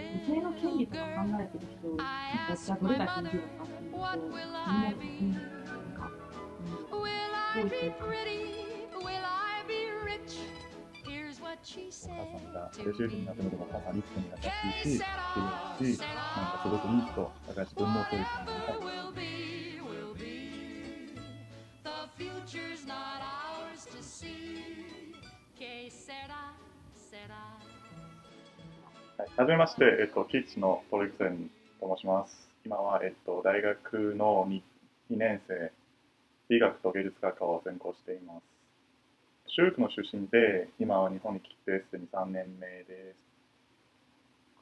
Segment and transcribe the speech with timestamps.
[0.00, 1.96] 女性の権利とか考えてる人
[2.48, 3.98] 私はどれだけいるのかっていうと
[12.92, 13.58] 気になるんで
[15.94, 16.08] すね
[18.94, 19.16] なん
[29.36, 32.48] はじめまして、えっと、キッチのトリクセンと申します。
[32.64, 34.62] 今は、えっと、大学の 2,
[35.12, 35.70] 2年生、
[36.48, 38.40] 美学と芸術学科を専攻しています。
[39.52, 43.20] 中国の出身で、今は日本に来てすでに3年目です。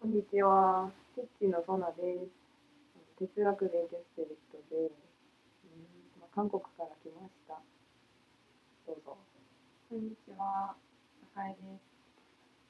[0.02, 0.90] こんにちは。
[1.14, 2.26] キッチンのソナで
[3.22, 3.30] す。
[3.30, 7.62] 哲学勉強してる人で、うんまあ、韓国から来ました。
[8.88, 9.16] どうぞ。
[9.88, 10.74] こんにちは
[11.32, 11.93] 高江です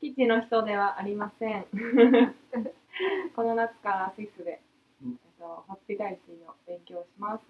[0.05, 1.65] キッチンの人ではありません
[3.35, 4.61] この夏からスイスで、
[5.03, 7.45] うんえっと、ホスピタリティの勉強をします、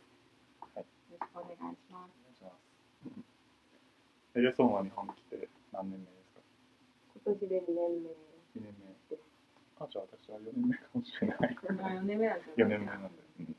[0.76, 4.38] はいよろしくお願いしますお願いします。
[4.38, 6.40] エリアソンは日本に来て何年目ですか？
[7.26, 8.74] 今年で2年 ?2 年
[9.10, 9.16] 目。
[9.80, 11.38] あ、じゃあ私は4年目かもしれない。
[11.76, 13.08] まあ4年目なんじゃ4ない年目なんで。
[13.40, 13.56] うん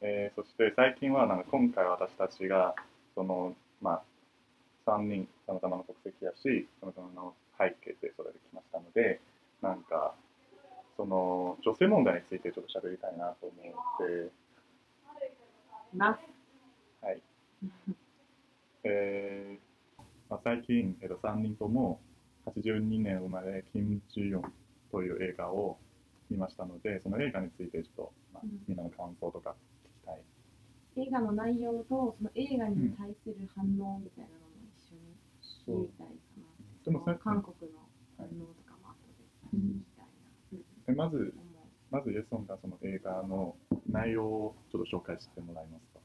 [0.00, 2.74] えーそして最近はなんか今回私たちが
[3.14, 4.02] その、ま
[4.86, 9.20] あ、3人さまざまな国籍やしさまざまな背景でそれで来ましたので
[9.62, 10.14] なんか
[10.96, 14.30] その女性問題についてちょっと喋りたいなと思って、
[15.92, 15.98] 目。
[15.98, 17.04] ます。
[17.04, 17.22] はい
[18.84, 19.74] えー
[20.28, 22.00] まあ、最近、えっと、3人とも
[22.46, 24.42] 82年生まれ金十四
[24.90, 25.78] という映画を
[26.30, 30.20] 見ましたのでその映画についてちょっと、まあうん、みんなの感想とか聞きたい。
[30.96, 35.16] 映画の内容とその映画に対する反応みたいなのも一緒に
[35.66, 36.23] そう言いたいかな。
[36.84, 37.78] でもさその韓国の
[38.16, 39.24] 反応とかも後で
[39.56, 40.62] 聞きたいな。
[40.88, 41.34] えまず、
[41.90, 43.56] まずイエソンがその映画の
[43.88, 46.00] 内容をちょっと紹介してもらえますか？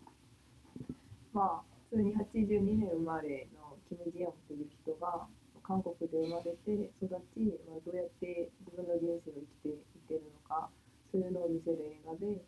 [1.33, 5.27] まあ、普通に82年生まれのキム・ジヨンという人が
[5.63, 9.77] 韓国で生まれて育ち、まあ、どうやって自分の人生を生きていっ
[10.07, 10.69] てるのか
[11.11, 12.41] そういうのを見せる映画で、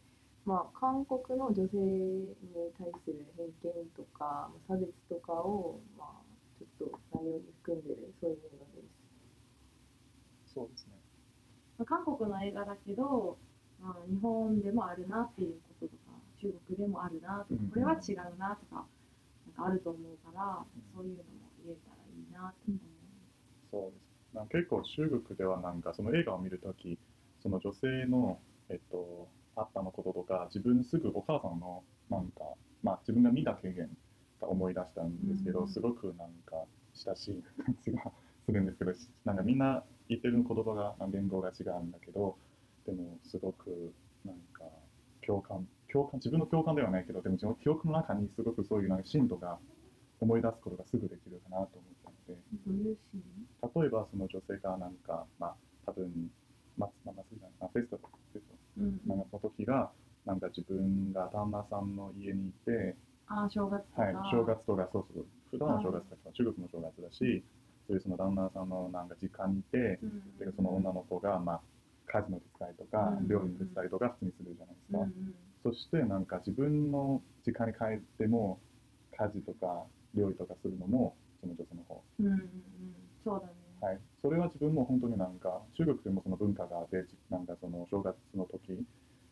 [0.46, 2.34] まあ、韓国の女性に
[2.78, 6.21] 対する偏見とかまあ差別とかを、まあ、
[6.82, 10.54] と内容に含んでるそういう映画です。
[10.54, 10.94] そうですね。
[11.78, 13.38] まあ韓国の映画だけど、
[13.80, 18.86] まあ、日本でもあるなっていうこととか中国でもあるなとかうんこれは違うなとか
[19.46, 21.24] なんかあると思うからそういうのも
[21.66, 22.80] 言えたらいいなって思う。
[23.72, 24.12] そうです。
[24.34, 26.98] な結構中国ではなんかその映画を見るとき、
[27.42, 32.44] その女性の、えっと、あったのこととか、自分すぐお母さんのなんか、
[32.84, 33.90] まあ自分が見た経験
[34.42, 35.68] が思い出したんですけど、うん。
[35.70, 38.12] すごくなんか親しい感じが
[38.46, 38.92] するんですけど、
[39.26, 42.36] なんかみんな言ってる言葉が、言語が違うんだけど、
[42.86, 43.94] でもすごく
[44.26, 44.64] なんか
[45.26, 49.58] 共感、共感、自分の共感ではないけど、でも自分の記憶の中にすごくそういうなんか震度が
[50.20, 52.42] 思い出すことがすぐできるかなと思ったので、
[53.82, 56.32] 例えばその女性がなんか、まあ、多分、
[56.78, 59.02] ままあ、祭りじゃないまあフェスティバルフェスティうん。
[59.08, 59.92] バルなんかその時が、
[60.26, 62.96] なんか自分が旦那さんの家にいて、
[63.32, 67.44] ああ正月とか、はい、正月とか、そうそう、普段は正月だけど、中国の正月だし、
[67.88, 70.38] そういうその旦那さんのなんか実家にいて、うん。
[70.38, 71.62] でその女の子が、まあ、
[72.08, 74.98] 家事の手伝いとかうん、料理の手伝いとか普通にするじゃないですか。
[75.00, 75.36] うんうん。
[75.64, 78.60] そしてなんか自分の時間に帰っても、
[79.18, 82.04] 家事とか料理とかするのも、その女性の方。
[82.20, 82.42] うんうんうん。
[83.24, 88.84] そうだね、はい、それは自分も本当になんか中国でもその文化があってなんかその正月の時、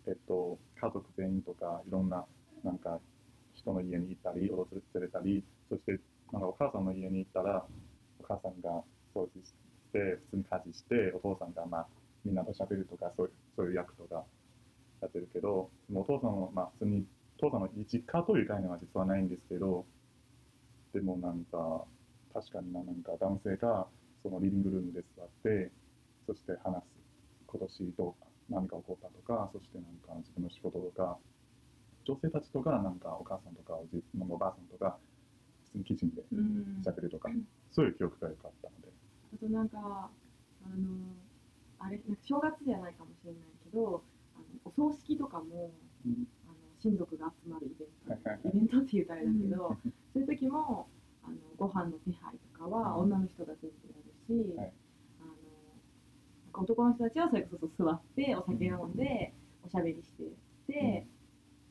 [0.07, 2.25] えっと、家族全員とかいろんな
[2.63, 2.99] なんか
[3.69, 4.67] 人の家に行ったり訪
[4.99, 5.99] れたりそして
[6.31, 7.65] なんかお母さんの家に行ったら
[8.19, 8.81] お母さんが
[9.15, 9.53] 掃除し
[9.93, 11.87] て普通に家事してお父さんがまあ
[12.25, 14.23] みんなと喋るとかそういうそういう役とか
[15.01, 17.05] やってるけどお父さんもまあ普通に
[17.39, 19.85] 父さんの実家という概念は実はないんですけど
[20.93, 21.85] でもなんか
[22.33, 23.87] 確かにななんか男性が
[24.23, 25.71] そのリビングルームで座って
[26.27, 26.85] そして話す
[27.47, 31.17] 今年どう何か起こったとかそしてなんか自分の仕事とか
[32.09, 34.97] 女性たちとかなんかお母さんとかおじおばあさんとか
[35.65, 36.81] 普通にキッチンでうん。
[36.83, 37.29] 喋るとか、
[37.69, 38.87] そういう記憶が良かったので。
[39.35, 40.09] あとなんかあの
[41.77, 44.01] あれなんか正月じゃないかもしれないけど
[44.35, 45.71] あのお葬式とかも
[46.05, 46.25] うん。
[46.47, 49.77] あの親族が集まるイベンはいはいトイベントって言うとあれだけど、
[50.13, 50.87] そういう時も
[51.23, 53.13] あのご飯の手配とかはうん。
[53.13, 54.73] 女の人が全部やるし、はい。
[55.21, 59.33] あの男の人たちはそれこそ座ってお酒飲んで
[59.63, 60.23] おしゃべりして
[60.67, 61.05] て、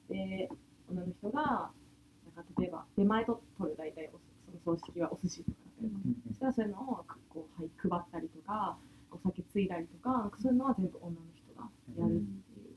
[0.08, 0.48] で
[0.90, 5.98] 女の人がなんか例えば出前と取る大体おその葬式はお寿司とか例えば。
[6.28, 8.78] そしたらそういうのをこうはい配ったりとか
[9.10, 12.76] お酒ついだりとかそういうのは全部女の人がやるっていう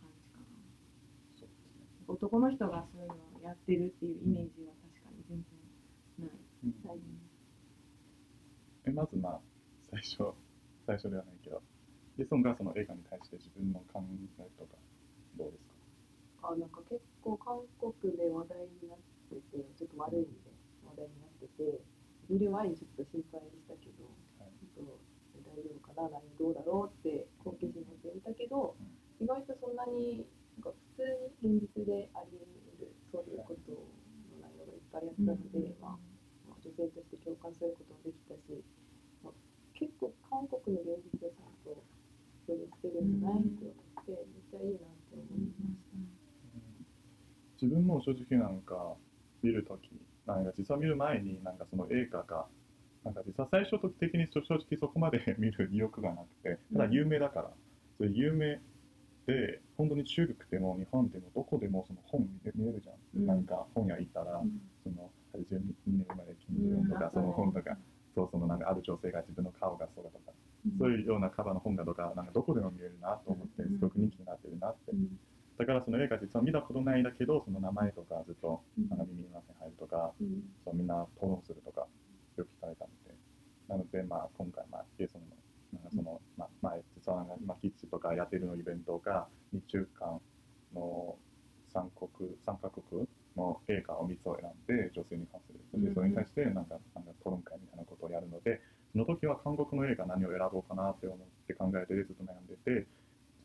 [0.00, 0.44] 感じかな、
[1.38, 1.86] そうですね。
[2.08, 5.44] 男の人がそういうのをやってるっていうイメージは確かに全
[6.18, 6.98] 然ない、うんはい
[8.86, 9.40] えまずまあ
[9.90, 10.34] 最初
[10.86, 11.62] 最初ではないけど
[12.18, 14.02] イェソンがその映画に対して自分の考
[14.40, 14.76] えとか
[15.38, 15.69] どうですか？
[16.42, 18.98] あなんか結構韓国で話題になっ
[19.28, 20.52] ててちょっと悪い意味で
[20.84, 21.80] 話題になってて
[22.30, 24.06] 見る前にちょっと心配したけど、
[24.38, 24.54] はい。
[24.70, 25.10] ちょっと
[25.50, 28.78] 大丈夫かな何どうだろうって好奇心持ってみたけど、
[29.18, 30.24] 意外とそんなに
[30.56, 31.04] なんか普通
[31.42, 33.82] に現実であり得るそういうことの
[34.38, 36.00] 内容がいっぱいあったので、まあ
[36.46, 38.62] まあ女性として共感することもできたし、
[39.26, 39.34] まあ、
[39.74, 41.82] 結構韓国の現実をちゃんと
[42.46, 45.89] 表現してるんじゃないって思って、めっちゃいいなって思いました。
[47.60, 48.94] 自分も正直なんか
[49.42, 49.90] 見るとき、
[50.26, 52.46] なんか実は見る前になんかその映画が、
[53.04, 57.50] なんか実は最初的に正直そこまで見る意欲がなくて、ただ有名だから、
[57.98, 58.60] それ有名
[59.26, 62.96] で、本当に中国でも日本でもどこでもその本見れるじゃん。
[63.20, 63.26] うん。
[63.26, 64.60] なんか本屋行ったら、うん。
[64.82, 67.76] その82年生まれ金次郎とか、その本とか、
[68.14, 70.32] そうそのなんかある女性が自分の顔がそうだとか、
[70.78, 74.92] そういうようなカバーの本がとか、なんかどこでも見れるなと思って、すごく人気になってるなって。
[74.92, 75.18] うん
[75.60, 78.88] だからその映画実は見たことないんだけど、その名前とかずっとうん。
[78.88, 80.42] なんか耳にません入るとか、うん。
[80.64, 81.86] そうみんな討論するとか、
[82.38, 83.14] よく聞かれたので、
[83.68, 85.36] なので、まあ、今回、まあ、イエソンの、
[85.72, 90.20] なんかその、まあ、前、実は今、キッチとかやってるのイベントが、日中間
[90.74, 91.18] の
[91.68, 95.60] 3国、三カ国の映画を3つを選んで、女性に関する。
[95.70, 98.60] そしてそれに対して、なんか、なんか討論会みたいなことをやるので、
[98.92, 102.88] その時は韓国の映画何を選ぼうかなって思って考えてずっと悩んでて、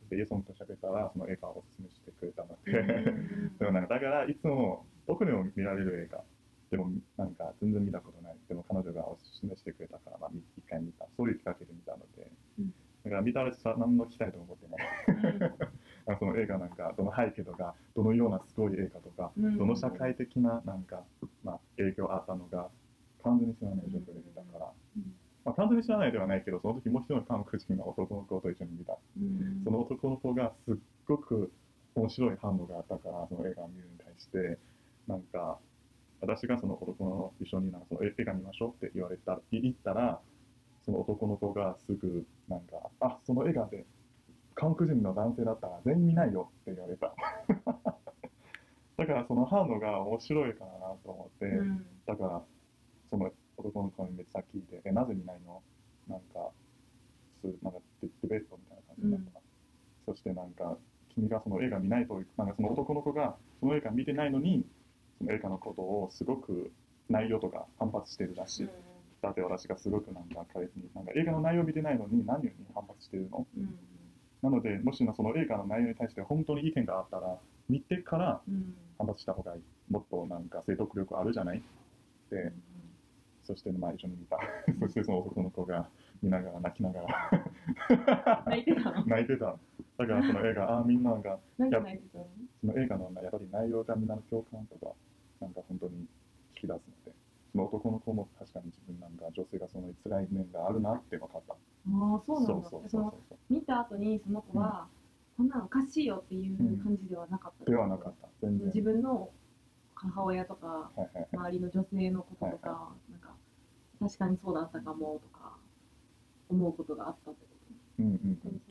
[0.06, 2.74] そしてイエソンと喋ったら、その映画をおすすめしてくれたので、
[3.58, 6.24] でもなんかだからいつもどこでも見られる映画
[6.70, 8.36] でもなんか全然見たことない。
[8.48, 12.30] でも彼女がおすすめしてくれたから、まあ、み一回見たそういうきっかけで見たので、
[12.60, 12.74] うん。
[13.04, 15.52] だから見たらさ何の期待とも思ってない。
[16.08, 19.58] あその映画なんかどの背景とかどのようなすごい映画とか、うん。
[19.58, 21.04] どの社会的ななんか、
[21.44, 22.70] まあ、影響あったのが
[23.24, 24.85] 完全に知らない状況で見たから、うん
[25.46, 28.98] まあ、完全に知らないではないけどその時もう一人の韓国人の男の子と一緒に見た。
[29.18, 29.62] うん。
[29.64, 30.76] その男の子がすっ
[31.06, 31.52] ごく
[31.94, 34.58] 面白い反応があったから、その映画を見るに対して、
[35.08, 35.60] なんか、
[36.20, 40.20] 私がその男の一緒になんかその映画見ましょうって言われた、言ったら、
[40.84, 43.86] その男の子がすぐ、なんか、あ、その映画で、
[44.56, 47.14] 韓国人の男性だったら全員見ないよって言われた。
[48.98, 50.72] だからその反応が面白いかな
[51.04, 51.86] と思って、うん。
[52.06, 52.42] だから、
[53.10, 53.32] その
[53.66, 55.64] 男の子にめっちゃ聞いて、え、なぜ見ないの？
[56.08, 56.52] なんか、
[57.42, 59.42] すなんかデデベートみたいな感じになった。
[60.06, 60.78] そしてなんか、
[61.10, 64.66] 君がその映画見ないと、なんかその男の子がその映画見てないのに、
[65.18, 66.72] その映画のことをすごく
[67.10, 68.70] 内容とか反発してるらしい。
[69.22, 73.48] だって私がすごくなんか彼に、なんか映画の内容見てないのに何に反発してるの？
[73.58, 73.76] うん。
[74.44, 78.76] なので、もしその映画の内容に対して本当に意見があったら、見てからうん。
[78.98, 79.64] 反発した方がいい。
[79.90, 81.64] もっとなんか説得力あるじゃない？
[82.30, 82.54] で、
[83.46, 84.40] そしてまあ一緒に見た。
[84.82, 85.88] そしてその男の子が
[86.22, 89.06] 見ながら泣きながら 泣いてたの？
[89.08, 89.58] 泣いてた。
[89.98, 92.28] だからその映画、あみんなが、なんか泣いてたの？
[92.62, 94.94] その映画のやっぱり内容がみんなの共感とか、
[95.40, 96.08] なんか本当に引
[96.56, 97.14] き出すので、
[97.52, 101.54] その男の子も確かに自分なんか女性がその辛い面があるなって分かった。
[101.54, 104.88] ああそうなんだそうそうそのそう見た後にその子は、
[105.38, 108.28] こんなのおかしいよっていう感じではなかった、ではなかった。
[108.42, 108.68] 全然。
[108.68, 109.30] 自分の
[109.94, 111.28] 母親とかはいはいはい。
[111.32, 113.35] 周りの女性のこととか、はなんか
[114.06, 115.58] 確かにそうだったかもとか
[116.50, 117.56] 思うことがあったってこ
[117.98, 118.62] うんうんうん。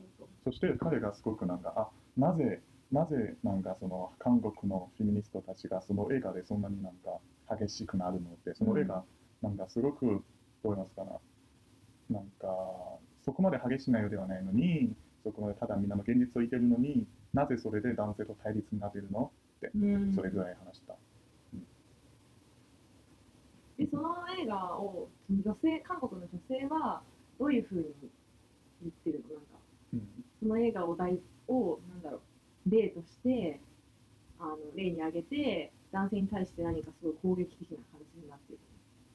[0.45, 2.61] そして彼がすごくなんか、あなぜ、
[2.91, 7.19] なぜなんかその韓国のフェミニストたちがその映画でそんなになんか
[7.57, 9.03] 激しくなるのって、その映画、
[9.41, 10.21] なんかすごく、どう
[10.63, 12.47] 言いますかな、なんか、
[13.25, 20.95] そこまで激しい内容ではないのに、そこまでただみんなの現実を言ってるのに、なぜそれで男性と対立になっているのと、うんそれぐらい話した。
[23.77, 27.01] でその映画を女性韓国の女性は
[27.39, 27.85] どういうふうに
[28.81, 29.41] 言ってるのな。
[29.41, 29.57] んか
[29.93, 30.23] うん。
[30.39, 32.21] その映画を題をなんだろ
[32.67, 33.59] う例として
[34.39, 38.59] あの例に挙げて男性に対して何かすごい攻撃的な感じになってる。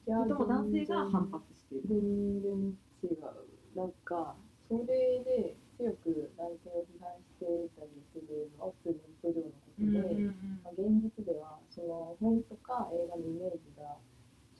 [0.07, 1.81] いやそれとも男性が反発してる。
[1.87, 3.77] 全然違う。
[3.77, 4.35] なんか
[4.67, 10.31] それで強く男性を批判していたりするのは普通にネット上のことで、
[10.63, 13.97] まあ、現実ではその本とか映画のイメージが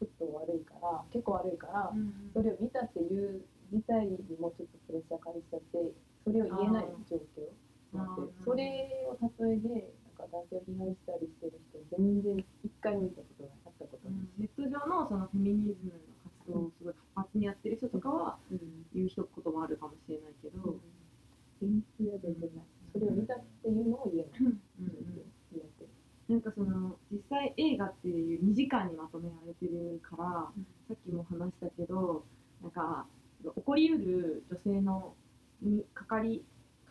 [0.01, 1.93] ちょっと悪いから結構悪いから、
[2.33, 5.93] それを見たっていう自体にもちょっとプレッシャー感じちゃって
[6.25, 7.45] それを言えない状況
[7.93, 16.01] なって、それを例えでなんか男性を批判したりしてる人全然一回見たことなかあったことない、うん、ネット上のそのフェミニズムの
[16.41, 18.37] 活動をすごい活発にやってる人とかは
[18.93, 20.81] 言うこともあるかもしれないけど、
[21.61, 25.30] 全然全然ないそれを見たっていうのを言えない、うんうん
[27.29, 32.25] 際映画っていう2時間にまとめられてるから、うんさっきも話したけど
[32.61, 33.05] なんか
[33.43, 35.13] 起こりうる女性の
[35.61, 36.43] にかかり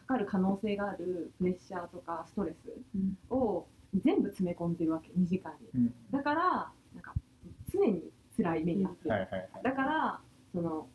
[0.07, 3.19] かかる可能性があるプレッシャーとかストレスうん。
[3.29, 3.67] を
[4.03, 5.69] 全部詰め込んでるわけ2時間に。
[5.75, 5.95] うん。
[6.11, 7.13] だからなんか
[7.71, 9.51] 常に辛い目に遭ってる、はいはいはい。
[9.63, 10.21] だから
[10.55, 10.89] そのこ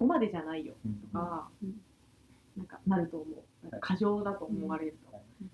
[0.00, 1.80] こまでじゃないようんとか、うん。
[2.58, 3.38] なんかなると思う。
[3.62, 5.05] なんか過剰だと思われると、はい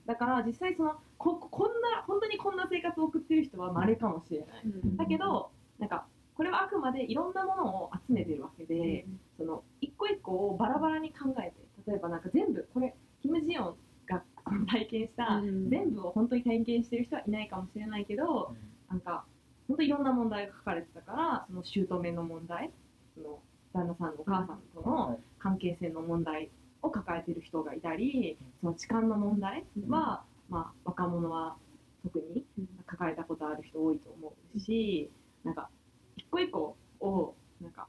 [0.06, 4.96] だから実際そのここんな本当にこんな生活を送ってる人は稀かもしれない、うん。
[4.96, 14.22] だけどなんかこれはあくまでいろんなものを集めてるわけで、その一個一個をバラバラに考えて例えばなんか全部これキム・ジヨンが
[14.66, 15.68] 体験した、うん。
[15.68, 18.54] 全部を本当に体験してる人はいないかもしれないけど
[18.88, 19.24] なんか
[19.68, 22.70] 本当いろんな問題が書かれてたからその姑の問題
[23.14, 23.38] その
[23.72, 26.50] 旦那さんお母さんとの関係性の問題
[26.82, 31.56] を抱えてる人がいたりその痴漢の問題は、まあ、若者は
[32.02, 32.44] 特に
[32.86, 35.08] 抱えたことある人多いと思うし、
[35.44, 35.68] なんか
[36.16, 37.86] 一個一個をなんか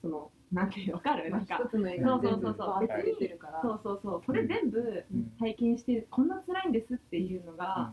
[0.00, 1.30] そのなんてわかる？
[1.30, 2.68] なんか一つの映画に全部そうそうそう。
[2.68, 3.60] バーって出てるから。
[3.60, 4.22] そうそうそう。
[4.24, 4.78] これ全部
[5.12, 5.32] うん。
[5.40, 7.92] 体験してこんな辛いんですっていうのが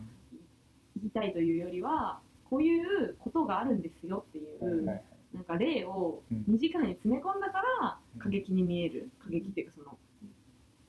[0.96, 4.84] 言いたいというよりはこういうことがあるんですよっていう
[5.34, 6.44] なんか例をうん。
[6.54, 8.20] 2時間に詰め込んだからうん。
[8.20, 9.10] 過激に見える。
[9.18, 9.98] 過激っていうかその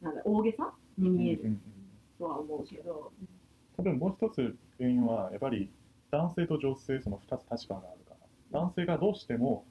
[0.03, 1.57] なんだ大げさに見える
[2.19, 3.11] とは思うけど。
[3.75, 5.71] 多分もう一つ原因はやっぱり
[6.11, 8.11] 男性と女性その2つ立場があるか
[8.51, 8.59] ら。
[8.59, 9.65] 男性がどうしても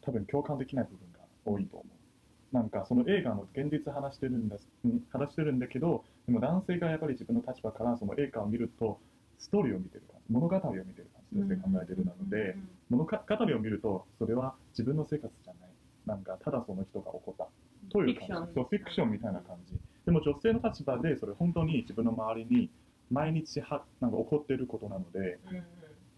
[0.00, 2.56] 多分共感できない部分が多いと思う。
[2.56, 9.00] なんかその映画の現実話してるんですうん話してるんだけどでも男性がやっぱり自分の立場からその映画を見ると
[9.38, 12.56] ストーリーを見てる感じ物語を見てる感じとして考えてるなので
[12.90, 15.70] 物語を見るとそれは自分の生活じゃない。
[16.04, 17.48] なんかただその人が起こった
[17.92, 18.26] という感じ。
[18.26, 19.78] フィクションそうフィクションみたいな感じ。
[20.04, 22.70] でも女性の立場でそれ本当に自分の周りに
[23.10, 25.38] 毎日はなんか起こってることなので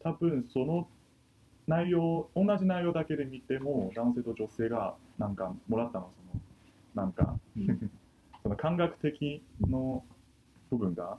[0.02, 0.88] 多分その
[1.66, 6.40] 内容同じ内容だけで見ても男性と女性がなんかもらったのはその
[6.94, 7.38] なんか
[8.42, 10.04] その感覚的の
[10.70, 11.18] 部分が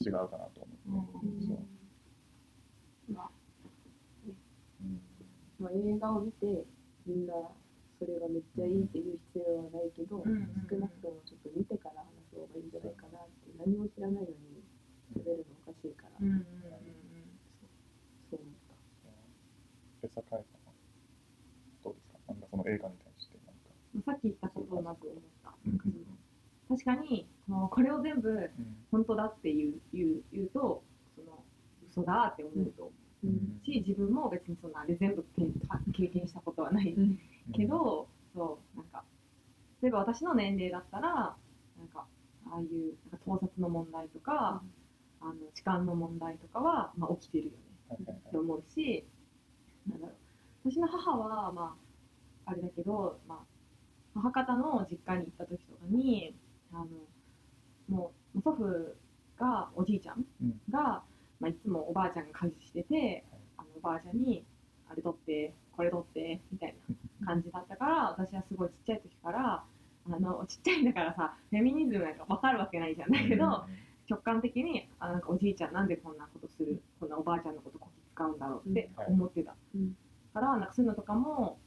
[0.00, 1.46] 違うかなと思って、うん。
[1.46, 3.12] そう。
[3.12, 3.30] まあ
[4.80, 5.00] うん。
[5.58, 6.64] まあ、映画を見て
[7.06, 7.34] みんな
[8.02, 10.66] それがめっちゃいいっていう必要はないけど、うんうんうん。
[10.66, 14.66] 少なくともちょっと見てから話す方がいいんじゃないかなって何も知らないのに
[15.14, 16.42] 喋るのおかしいから、うんうんうん
[18.30, 18.42] そう。
[18.42, 20.10] 思った。
[20.10, 20.42] さんは
[21.84, 21.94] どう。
[21.94, 25.70] ですかなんかその映画に対してなんか、っき言ったことをまず思ったう。
[25.70, 28.34] ん確かにそのこれを全部う。
[28.34, 28.50] ん
[28.90, 29.74] 本当だって言う。
[29.94, 30.22] 言う。
[30.32, 30.46] 言う。
[30.48, 30.82] と
[31.14, 31.44] その
[31.86, 32.66] 嘘だって思う。
[32.72, 32.90] と思う。
[32.90, 32.92] う。
[32.98, 33.01] ん
[33.64, 35.46] し自分も別にそのあれ全部経
[35.92, 37.18] 経験したことはないうん。
[37.52, 39.04] けど、そうなんか
[39.82, 41.10] 例えば私の年齢だったら
[41.78, 42.06] なんか
[42.46, 44.62] ああいうなんか盗撮の問題とか、
[45.20, 47.50] あの痴漢の問題とかは、まあ、起きてるよ
[47.98, 49.04] ねって思うし
[49.88, 50.12] なんだろ
[50.64, 50.70] う。
[50.70, 51.76] 私の母はま
[52.46, 53.36] ああれだけど、ま
[54.16, 56.34] あ、母方の実家に行った時とかに
[56.72, 56.86] あの
[57.88, 58.96] もう祖父
[59.38, 60.24] がおじいちゃん。
[60.70, 61.02] が、
[61.42, 63.24] まあ、いつもおばあちゃんが家事してて
[63.58, 64.44] あのおばあちゃんに
[64.88, 66.76] 「あれ取ってこれ取って」みたい
[67.20, 69.64] な 感じだったから私はすごいちっちゃい時から
[70.06, 73.10] あのちっちゃいんだからさフェミニズムなんか分かるわけないじゃん。
[73.10, 73.64] だけど、
[74.08, 79.14] 直感的にあなんかおじいちゃんなんでこんなことするこんなおばあちゃんのことこき使うんだろうってうん。
[79.14, 79.96] 思ってた、うん。
[80.34, 81.58] からなんかそういうのとかも、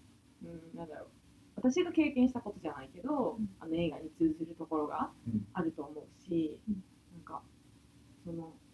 [0.43, 1.07] うん、なんだろう。
[1.55, 3.49] 私が経験したことじゃないけど、うん。
[3.59, 5.47] あの映画に通ずるところがうん。
[5.53, 6.83] あると思うし、うん。
[7.13, 7.41] なんか
[8.25, 8.64] その別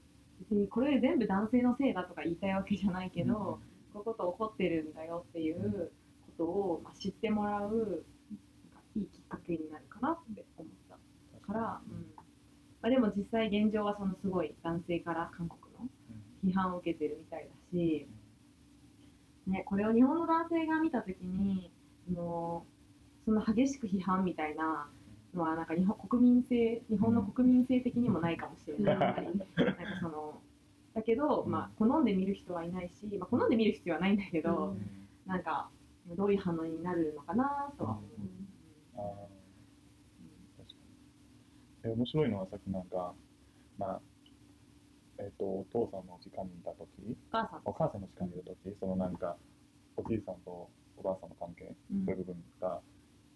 [0.56, 3.60] にこれ全部男性のせいだとか言いたいわけじゃないけど、こ
[3.96, 5.92] ういうこと起こってるんだよっていう
[6.38, 7.76] ことを、まあ、知ってもらうなんか
[8.96, 10.92] いいきっかけになるかなって思った。
[11.42, 12.06] から、うん。
[12.82, 15.90] まあ、でも実際現状はそのすごい男性から韓国の
[16.46, 18.08] 批判を受けてるみたいだし、
[19.48, 21.72] ね、これを日本の男性が見た時に
[22.12, 22.66] も
[23.26, 24.90] うその激しく批判みたいな
[25.34, 29.22] のはなんか日本国民性日本の国民性的にもないかもしれない、なんか
[30.02, 30.42] その
[30.94, 34.76] だけど、まあ、好んで見る人はいないし、まあ、好んで見る必要はないんだけど、
[35.26, 35.70] なんか
[36.18, 38.04] どういう反応になるのかなとは思う。
[38.98, 39.04] あー
[40.58, 40.76] 確か
[41.86, 41.92] に。
[41.92, 43.14] え面白いのはさっきなんか、
[43.78, 44.02] まあ
[45.20, 47.16] えっとお父さんの時間にいた時？
[47.32, 47.62] お母さん。
[47.64, 48.76] お母さんの時間にいる時？
[48.80, 49.38] そのなんか
[49.96, 51.72] おじいさんとおばあさんの関係？
[51.94, 52.06] うん。
[52.06, 52.82] そういう部分が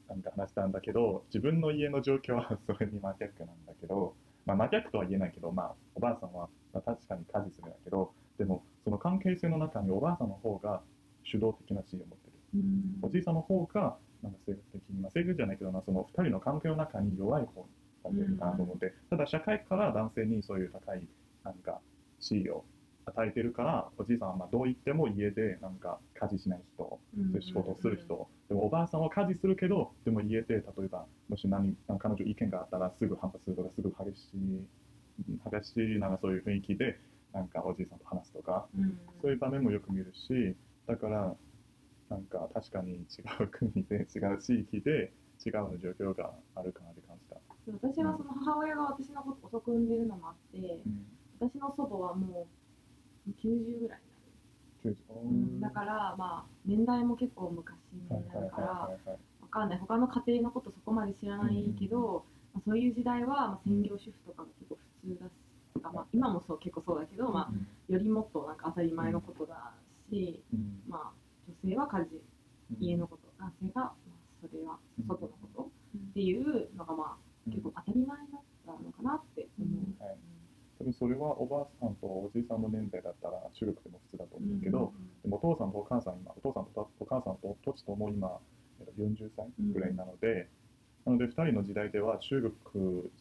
[0.09, 10.81] なんか話したんだけど自分の家の状況は それに真逆なんだけど、まあ、真逆とは言えないけど、まあ、おばあさんは、まあ、確かに家事するんだけどでもその関係性の中におばあさんの方が
[11.23, 12.33] 主導的な地位を持ってる。
[12.55, 17.65] うんおじいさんの方がなんか性格的に、まあ、性格じゃないけどなその2人の関係の中に弱い方
[18.03, 21.07] だってるかなと思って、ただ社会から男性にそういう高い
[21.43, 21.81] なんか
[22.19, 22.63] 地位を
[23.05, 34.65] 与えてるからおじいさんはまあどう言っても家でなんか家事しない人そういう仕事をする人、でもおばあさんは家事するけどでも家で例えばもし何彼女意見があったらすぐ反発するとかすぐ激しい
[35.51, 36.99] 激しいなんかそういう雰囲気で
[37.33, 38.67] なんかおじいさんと話すとか
[39.21, 40.55] そういう場面もよく見るし
[40.87, 41.35] だから
[42.09, 42.97] なんか確かに違
[43.43, 45.11] う国で違う地域で
[45.45, 47.37] 違う状況があるかなって感じた。
[47.67, 51.05] 私はその母親が私のこと遅く産んでるのもあってうん。
[51.39, 52.64] 私の祖母はもう
[53.31, 53.99] 90ぐらい。
[54.83, 59.79] になる、うん、だからまあ年代も結構昔になるからわかんない。
[59.79, 65.31] 他の家庭のことそこまで知らないけど、まあ、そういう時代はまあ専業主婦とかが結構普通だし、
[65.81, 69.71] まあ、今もそう結構そうだけど、まあ、よりもっとなんか当たり前のことだ
[70.09, 70.43] し、
[70.87, 71.11] まあ、
[71.63, 72.21] 女性は家事
[72.79, 73.93] 家のこと男性が、まあ、
[74.41, 74.77] それは
[75.07, 80.03] 外のことっていうのがまあ結構当たり前だったのかなって思う。
[80.03, 80.17] はい。
[80.17, 80.34] 多
[80.85, 88.39] 分それはおばあさんとおじいさんの年代だったら中国でも普通だと思うけど、でもお父さんとお母さん今お父さんとお母さんとどっちとも今
[88.79, 90.47] えっと40歳ぐらいなので、
[91.05, 92.53] なので2人の時代では中国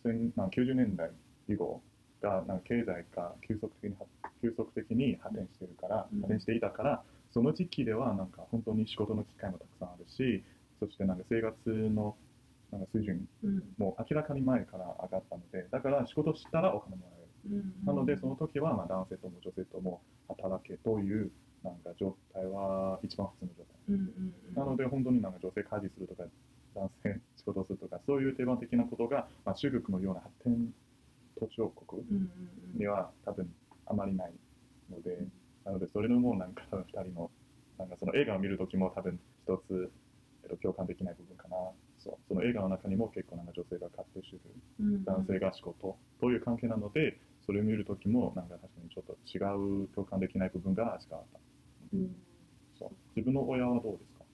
[0.02, 1.10] 千なん90年代
[1.48, 1.82] 以後
[2.22, 7.02] がなんか経済が急速的に発急速的に発展してるから、うん発展していたから
[7.32, 10.42] その時期ではなんか本当に仕事の機会もたくさんあるし
[10.80, 12.16] そしてなんか生活の
[12.70, 17.13] なんか水準うんも明らかに前から上がったのでだから仕事したらお金もら
[17.84, 21.30] なので、その時はまあ男性とも女性とも働けという
[21.62, 23.74] なんか状態は一番普通の状態。
[24.54, 26.24] なので、本当になんか女性家事するとか、
[26.74, 30.74] 男性仕事をするとか、そういう定番的なことが、まあ、中国のような発展
[31.38, 32.02] 途上国
[32.76, 33.52] には多分
[33.86, 34.32] あまりない
[34.90, 35.18] ので、
[35.64, 37.30] なので、それのもなんか多分2人の、
[37.78, 39.90] なんかその映画を見る時も多分一つ、
[40.44, 41.56] えっと、共感できない部分かな。
[41.98, 42.14] そう。
[42.28, 49.38] その映画の中にも結構なんか女性が家庭主婦男性が仕事という関係なので、それを見るときも、なんか確かにちょっと違
[49.84, 51.40] う共感できない部分がしかあった。
[51.92, 52.16] うん。
[52.78, 52.90] そう。
[53.14, 54.24] 自分の親はどうですか、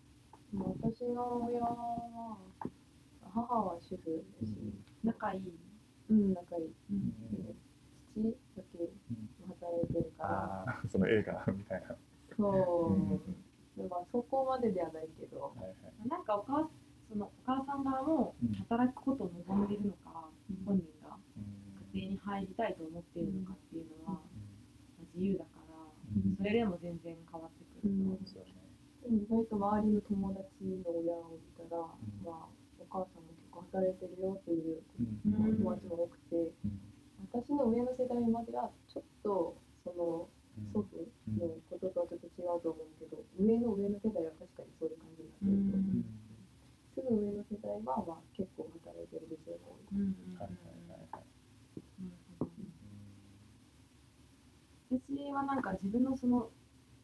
[0.52, 2.36] 私の親は
[3.32, 4.52] 母は主婦だし、
[5.04, 5.40] 仲いい。
[6.10, 6.74] うん、仲いい。
[6.90, 7.12] うん。
[8.16, 8.78] で父だけ
[9.46, 11.96] 働いてるから、ああ、その映画みたいな。
[12.36, 13.18] そう、うん。
[13.76, 16.08] でまあ、そこまでではないけど、はいはい。
[16.08, 16.68] なんかお母
[17.08, 18.54] そのお母さん側もうん。
[18.54, 20.30] 働くことを望んでいるのか、
[20.64, 20.84] 本人
[21.90, 24.20] がうん家庭に入りたいと思っているのかっていうのは、
[25.14, 25.74] 自由だから、
[26.14, 26.36] うん。
[26.36, 28.02] それでも全然変わってくると。
[28.02, 28.18] 思う。
[28.24, 28.54] そうね。
[29.02, 31.98] でも意外と周りの友達の親を見たら、ん。
[32.22, 32.48] まあ、
[32.78, 34.82] お母さんも結構働いてるよっていう
[35.26, 36.78] 友達も多くて、うん。
[37.32, 40.28] 私の上の世代まではちょっとその
[40.72, 40.96] 祖父
[41.36, 45.94] のこととはちょっと違うと思うけど、上の上の世代は確かにそういう感じになってると思う。
[45.94, 46.20] うん。
[46.90, 49.90] すぐ上の世代は、まあ、結構働いてる女性が多い。
[49.90, 51.30] うんうんうんはいはいはいはい
[52.00, 52.50] なるほど
[54.90, 56.50] 私はなんか自分のその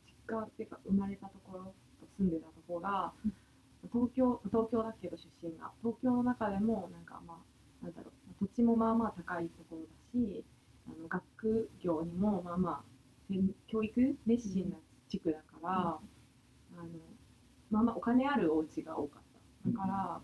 [0.05, 3.13] 実家っていうか生まれたところと住んでたところが
[3.93, 5.71] 東京東京だけど出身が。
[5.83, 7.35] 東京の中でもなんかま
[7.83, 8.11] あなんだろ
[8.43, 10.45] う土地もまあまあ高いところだし
[10.89, 12.97] あの学業にもまあまあ
[13.69, 14.77] 教育熱心な
[15.09, 16.01] 地区だから、あ
[16.77, 16.89] の
[17.71, 19.23] まあまあお金あるお家が多かっ
[19.65, 19.71] た。
[19.71, 20.21] だから、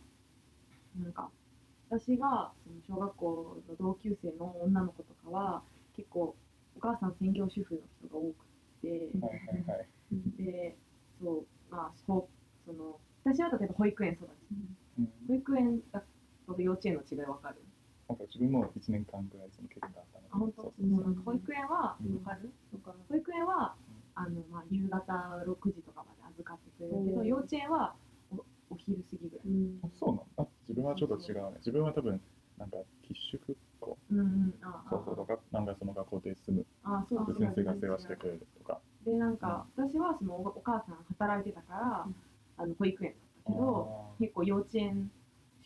[1.02, 1.30] なんか
[1.90, 5.62] 私がその小学校の同級生の女の子とかは
[7.54, 8.46] 主婦の人が多く
[8.82, 9.10] て、
[10.38, 10.76] で
[11.20, 14.28] そうまあそうその私は例えば保育園育ち。
[14.98, 15.08] うん。
[15.28, 16.02] 保育園だ
[16.46, 17.56] と幼稚園の違いわかる？
[18.08, 20.62] なんか自分も1年間ぐらいその経験があったあ本当？
[20.62, 22.18] のでそうなんか保育園はわうん。
[22.20, 22.50] かる？
[22.72, 23.74] だから保育園は
[24.14, 25.00] あの、まあ、夕方
[25.46, 27.26] 6時とかまで預かってくれるけど、うん。
[27.26, 27.94] 幼稚園は
[28.32, 31.56] おお昼過ぎぐらい、うんあそうなのあ自分はちょっと違うね。
[31.58, 32.20] 自分は多分
[32.58, 42.14] なんか寄宿校うんうんあそうそうとかなんかその学校で住むあそうそう先生が世話してくれるとかでなんか、私はそのおお母さん働いてたから、うん
[42.58, 45.10] あの保育園だったけどあ結構幼稚園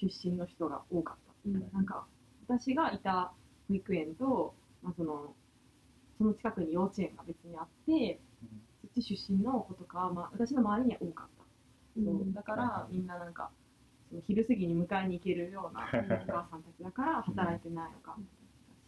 [0.00, 2.04] 出身の人が多かった、うんなんか
[2.48, 3.32] 私がいた
[3.68, 5.34] 保育園と、まあ、その
[6.18, 8.16] その近くに幼稚園が別にあってー
[8.82, 11.44] そっち出身の子とかは、まあ、私の周りには多かった、
[12.00, 13.50] そうだからみんななんか
[14.08, 18.30] その昼過ぎに迎えに行けるような お母さんたちだから働いてないお母さんた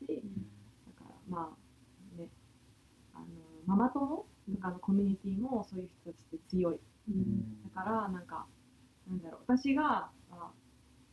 [0.05, 0.23] ちだし、
[0.87, 1.57] だからま
[2.17, 2.29] あね
[3.15, 3.27] あの
[3.67, 6.81] ママ友とかのコミュニティもそういう人たちって強い。
[7.09, 7.63] うん。
[7.65, 8.47] だからなんか
[9.09, 10.53] なんだろう私が、まあ、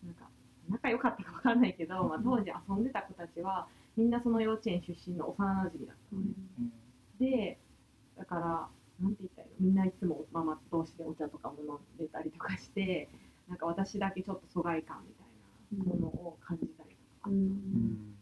[0.06, 0.30] なんか
[0.70, 6.28] 仲良かったかわかんないけど、まあ、当時遊んでた子たちはみんなその幼稚園出身の幼馴染だったのね、
[6.60, 6.72] うん。
[7.20, 7.58] で
[8.18, 8.68] だから
[9.00, 9.68] なんて言ったらいいの？
[9.68, 13.10] みんないつもママ同士でお茶とかも飲んでたりとかして
[13.48, 17.36] なんか私だけちょっと疎外感みたいなものを感じたりとか、うん。
[17.36, 18.16] うん。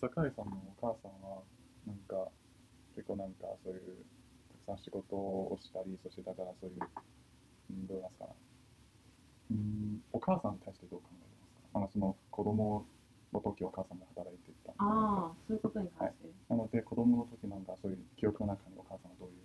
[0.00, 1.42] 坂井さんのお母さんは
[1.86, 2.28] なんか
[2.96, 3.80] 結構なんかそういう
[4.66, 6.78] たくさん仕事をしたりそしてだからそういう、
[7.70, 8.26] うん、どう言いますか？
[9.52, 10.02] うん。
[10.12, 11.78] お母さんに対してどう考えますか？
[11.78, 12.86] なんかその子供
[13.32, 19.36] の時お母さんが働いていたああそういうことに関して、なので子供の時なんかそういう記憶の中にお母さんはどういう？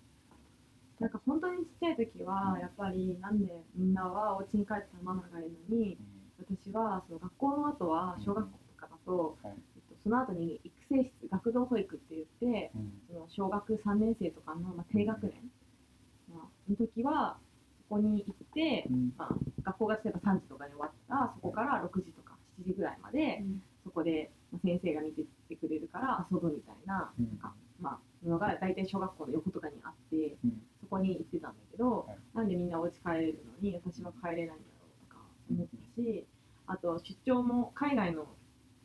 [1.00, 5.98] なんか本当にちっちゃい時はやっぱりなんでみんなはお家に帰ってママがいるのに
[6.40, 9.54] 私はその学校の後は小学校とかだと、はい。
[9.54, 12.92] えっと、その後に育成室学童保育って言ってうん。
[13.08, 15.34] その小学3年生とかの、まあ、低学年、
[16.34, 17.47] まあ、の時はそ
[17.90, 19.14] こに行って、うん。
[19.18, 23.44] まあ、学校が例えば3時とかに終わったらそこから6時とか7時ぐらいまで
[23.84, 27.26] そこでまあ先生が見ててくれるから遊ぶみたいなうん。
[27.28, 30.62] なんか、まあ、のが大体小学校の横とかにあってうん。
[30.82, 32.18] そこに行ってたんだけど、はい。
[32.38, 35.22] なんでみんなお家帰れるのに私は帰れないんだろうとか
[35.52, 36.26] 思ったし、
[36.68, 38.28] あと出張も海外の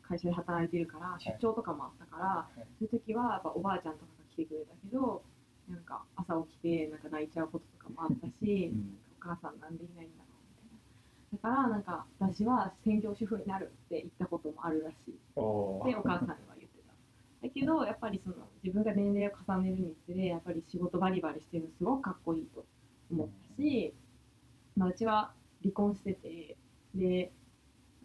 [0.01, 2.17] 会社で働いてるから出張とかもあったか
[2.55, 2.65] ら、い。
[2.79, 5.23] そういう時はやっぱおばあちゃんとかが来てくれたけど
[5.69, 8.97] なんか朝起きてなんか泣いちゃうこともあったし、うん。
[9.21, 11.55] お母さんなんでいないんだろうみたいな。
[11.55, 15.11] だからなんか私は専業主婦になるって言ったこともあるらしい。
[15.11, 17.47] でお母さんには言ってた。
[17.47, 22.65] だけどやっぱりその自分が年齢を重ねるにつれやっぱり仕事バリバリしてるのすごくかっこいいと
[23.11, 23.27] 思っ
[23.57, 23.93] たし、
[24.75, 26.57] まあ、うちは離婚してて
[26.95, 27.31] で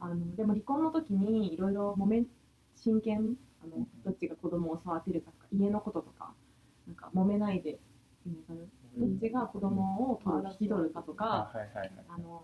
[0.01, 2.25] あのでも離婚の時にいろいろ揉め
[2.77, 6.33] 真剣あのどっちが子供を育てるかとか家のこととか
[6.87, 7.79] なんか揉めないで
[8.99, 11.53] どっちが子供を取る引き取るかとか、
[12.09, 12.43] あの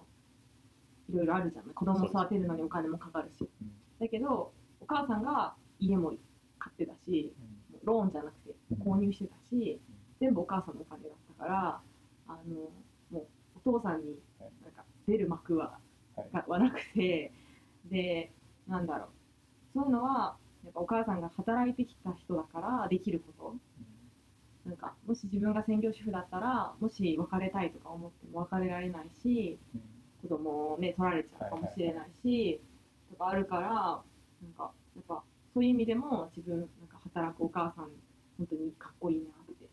[1.11, 3.41] いろいろあるじゃん子供を育てるのにお金もかかるし。
[3.41, 3.73] うん。
[4.01, 6.15] だけどお母さんが家も
[6.59, 7.33] 買ってたし
[7.85, 9.81] ローンじゃなくて購入してたし
[10.21, 11.81] 全部お母さんのお金だったから
[12.29, 12.55] あの
[13.11, 13.27] もう
[13.65, 14.51] お父さんにはい。
[14.63, 15.79] なんか出る幕は
[16.47, 17.33] はなくて
[17.91, 18.33] で
[18.69, 19.09] なんだろう。
[19.75, 23.57] そういうのはやっぱお母さんが働いてきた人だからできること
[24.67, 29.81] なんかもし自分が専業主婦だったらもし別れたいとか思っても別れられないしうん。
[30.23, 32.59] 子供をね取られちゃうかもしれないし、
[33.11, 35.23] とかあるからなんかやっぱ
[35.53, 37.91] そういう意味でも自分なんか働くお母さん
[38.39, 39.67] 本当にかっこいいなって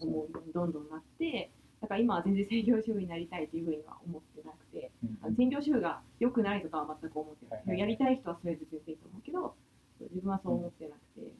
[0.00, 1.50] 思うようにどんどんなって
[1.82, 5.36] だから今は全然専業主婦になりたいというふうには思ってなくてうん。
[5.36, 7.80] 専業主婦が良くないとかは全く思ってない、はいはいはい。
[7.80, 9.54] やりたい人はそれで全然いいと思うけど
[10.00, 11.32] 自分はそう思ってなくて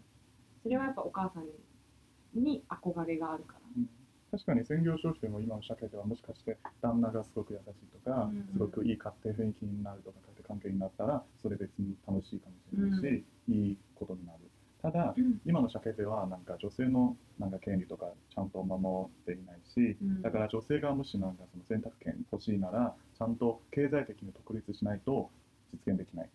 [0.62, 1.50] それはやっぱお母さんに
[2.68, 3.60] 憧れがあるから。
[3.76, 3.88] うん。
[4.30, 8.36] 確かに専業主婦も今の社会ではもしかして旦那がすごく優しいとか、うん。
[8.38, 14.38] うんすごくいい家庭雰囲気になるとか家庭関係になったらそれ別に楽しいかもしれないし、いいことになる。
[14.82, 15.40] ただうん。
[15.44, 20.22] 今の社会ではなんか女性のなんか権利とかちゃんと守っていないし、うん。
[20.22, 25.30] だから女性がもしなんかその選択権欲しいならちゃんと経済的に独立しないと
[25.72, 26.28] 実現できない。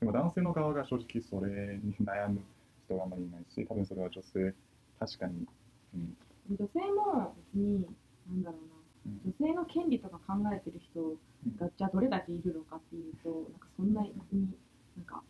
[0.00, 2.40] でも男性の側が正直それに悩む
[2.86, 4.54] 人があまりいないし多分それは女性
[5.00, 5.46] 確かに、
[5.94, 6.16] うん。
[6.50, 7.86] 女性も別に
[8.28, 8.76] なんだろうな。
[9.06, 9.20] うん。
[9.24, 11.16] 女性の権利とか考えてる人
[11.58, 15.22] がじゃあどれだけいるのかっていうとなんかそんなになんか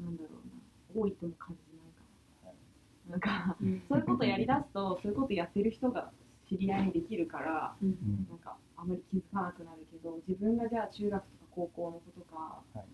[0.00, 1.02] なんだろうな。
[1.02, 2.50] 多いとも感じないか
[3.06, 3.56] ななんか
[3.88, 6.10] そういうことやりだすとそういうことやってる人が
[6.48, 8.26] 知り合いにできるからうん。
[8.30, 12.76] なんかあまり気づかなくなるけど自分がじゃあ中学とか高校のことか,、はい。
[12.76, 12.88] なんか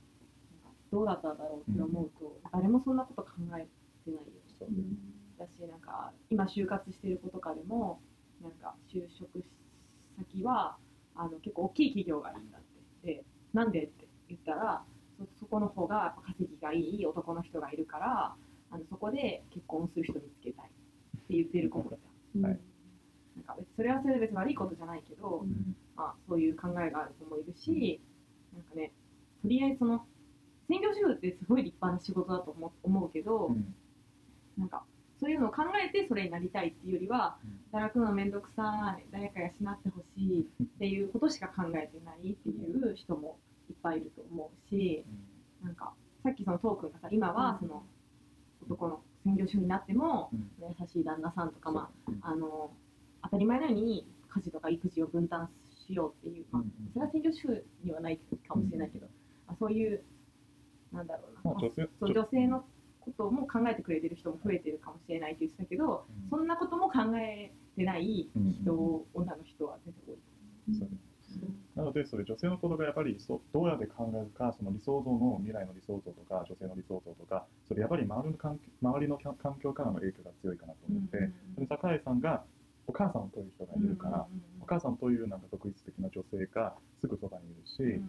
[0.91, 3.67] どうだったんだろうって思うと、誰もそんなこと考え
[4.05, 4.27] てないよね。
[4.59, 4.69] そう
[5.39, 8.01] だしなんか今就活してる子とかでも
[8.43, 9.45] なんか就職
[10.19, 10.77] 先は
[11.17, 12.61] あの結構大きい企業がいいんだっ
[13.03, 13.15] て。
[13.15, 14.83] でなんでって言ったら
[15.19, 18.35] そそこの方が稼ぎがいい男の人がいるから
[18.71, 20.69] あのそこで結婚する人見つけたいっ
[21.29, 22.61] て言ってる子もいた、はい。
[23.37, 25.45] なんか別それはそれで別に悪いことじゃないけど、
[25.97, 28.01] まあ、そういう考えがある子もいるし、
[28.53, 28.93] なんかね、
[29.43, 30.07] とりあえずその、
[30.69, 33.75] 専業主婦ってすごい立派な仕事だと思思うけど、うん。
[34.57, 34.85] なんか、
[35.25, 37.39] そういうのを考えてそれになりたいっていうよりは、
[37.73, 43.39] 働くのめんどくさい、誰か養ってほしいっていうことしか考えてないっていう人も
[43.71, 45.03] いっぱいいると思うし、
[45.63, 47.85] なんか、さっきそのトークンがさ、今はその、
[48.67, 50.51] 男の専業主婦になっても、うん。
[50.61, 52.71] 優しい旦那さんとか、まあ、うんあの
[53.23, 55.49] 当たり前のように家事とか育児を分担
[55.89, 59.07] しようっていう、まあうん、それは専業主婦にはないかもしれないけど、
[59.47, 60.03] まあ、そういう
[60.93, 62.65] なんだろうな、女性の
[63.05, 66.31] ことも考えてくれてる人も増えてるかもしれないって言ってたけど、うん。
[66.31, 68.29] そんなことも考えてない
[68.63, 69.23] 人、うん。
[69.23, 70.35] 女の人は全然多い。
[71.75, 81.19] なので、それ女性のことがやっぱりそどうやって考えるか、その理想像の未来の理想像とか、女性の理想像とか、それやっぱり周りの環周りの環環境からの影響が強いかなと思って、
[81.59, 82.45] で坂井さんが
[82.87, 84.27] お母さんという人がいるから、
[84.61, 88.01] お母さんというなんか独立的な女性がすぐそばにいるし、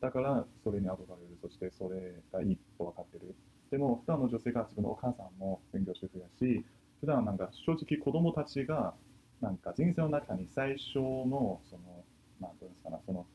[0.00, 3.34] だからそれに憧れる、そしてそれがいいと分かってる。
[3.70, 6.64] でも、普段の女性が自分のお母さんも専業主婦やし、
[7.00, 8.94] 普段なんか正直子供たちが
[9.40, 12.04] なんか人生の中に最初のその
[12.40, 13.26] なんていうんですかなその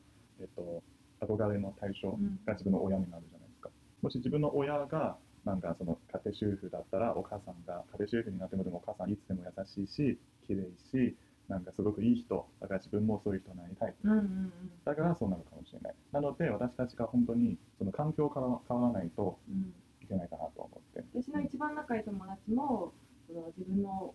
[0.42, 0.84] えっと
[1.22, 3.70] 憧れの対象うんが自分の親になるじゃないですか。
[4.02, 10.18] もし自分の親がなんかその家庭主婦だったらお母さんが家庭主婦になってもでもお母さんいつでも優しいし
[10.48, 11.16] 綺麗し
[11.48, 13.96] なんかすごくいい人だから自分もそういう人になりたい。
[14.04, 14.52] うんうんうん。
[14.84, 15.96] だからそうなるかもしれない。
[16.12, 21.04] なので私たちが本当にその環境から変わらないとうんいけないかなと思って。
[21.14, 22.94] 私の一番仲いい友達も
[23.28, 24.14] その自分の、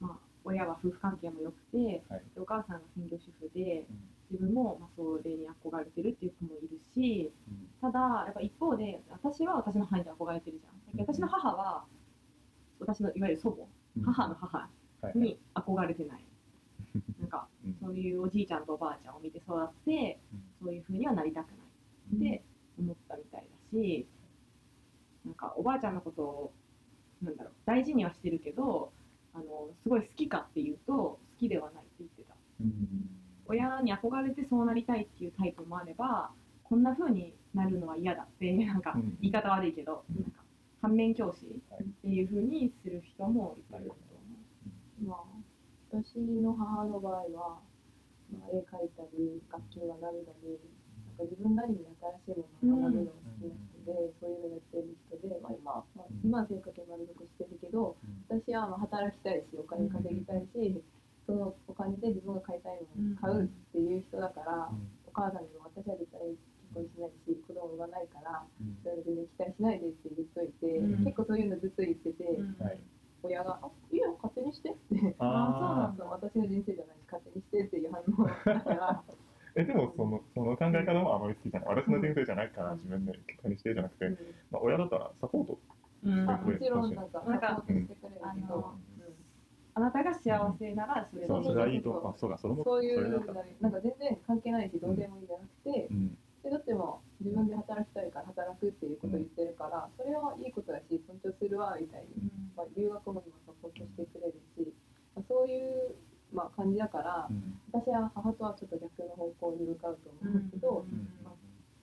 [0.00, 2.22] まあ、親は夫婦関係も良くて、はい。
[2.34, 3.96] でお母さんが専業主婦でうん。
[4.30, 7.68] 自分もまあそれに憧れてるっていう子もいるしうん。
[7.80, 11.00] ただやっぱ一方で私は私の母に憧れてるじゃん。
[11.00, 11.84] 私の母は
[12.80, 13.56] 私のいわゆる祖
[13.96, 14.02] うん。
[14.04, 16.24] 母母の母はいに憧れてない。
[17.20, 17.76] なんかうん。
[17.80, 20.18] そういうおじいちゃんとおばあちゃんを見て育って
[20.60, 22.42] そういう風にはなりたくないって
[22.78, 24.06] 思ったみたいだし
[25.38, 26.52] かおばあちゃんのことを
[27.22, 28.92] なんだろう大事にはしてるけど
[29.34, 32.34] あのすごい好きかっていうと好きではないって言ってた。
[32.60, 33.08] うん。
[33.46, 36.30] 親に憧れてそうなりたいっていうタイプもあれば
[36.64, 39.16] こんな風になるのは嫌だってなんかうん。
[39.20, 40.22] 言い方悪いけど、うん。
[40.22, 40.42] なんか
[40.82, 44.08] 反面教師はいっていう風にする人もいっぱいいると思
[45.06, 45.18] まあ、
[45.92, 47.60] 私の母の場合は、
[48.34, 50.10] まあ、絵描いたり楽器を学んだ
[50.42, 50.58] り
[51.06, 51.86] なんか自分なりに
[52.26, 53.46] 新しいものを学ぶのが好き。
[53.46, 57.96] な人で、そういうのやってる人で、まあ、今、まあ、今は生活に満足してるけど
[58.28, 60.82] 私はまあ働きたいしお金稼ぎたいし、
[61.26, 64.68] そのお金で自分が買いたいものを買うっていう人だから、
[65.08, 68.44] お母さんにも私は絶対結婚しないし子供産まないから
[68.84, 71.04] それ全然期待しないでって言っといて、うん。
[71.04, 72.24] 結構そういうのずっと言ってて、
[73.22, 73.96] 親が「あい。
[73.96, 75.16] いよ勝手にして」って。
[75.18, 79.12] あ そう私の人生じゃないし勝手にしてっていう反応だからー
[79.58, 81.82] えでもそのその考え方もあまり好きじゃない。
[81.82, 84.16] 私の人生じゃないから自分で結果にしてじゃなくて、うん。
[84.52, 85.58] まあ、親だったらサポート
[86.04, 86.30] うん。
[86.30, 88.22] あもちろんなんかサポなんかートしてくれるけど。
[88.22, 88.78] あの、
[89.74, 93.10] あなたが幸せならそれでいいそうそれはいいとあそうかそれもそういう
[93.60, 96.18] なんか全然関係ないしどうでもいいじゃなくて、うん。
[96.42, 104.70] でだっても自分で働きたいから働くっていうことを言ってるから、それはいいことだし尊重するわみたいに、まあ、留学も今サポートしてくれるし、
[105.14, 105.94] まあ、そういう、
[106.32, 107.60] まあ、感じだからうん。
[107.72, 111.08] 私は母とはちょっと逆の方向に向かうと思うんですけど、うん。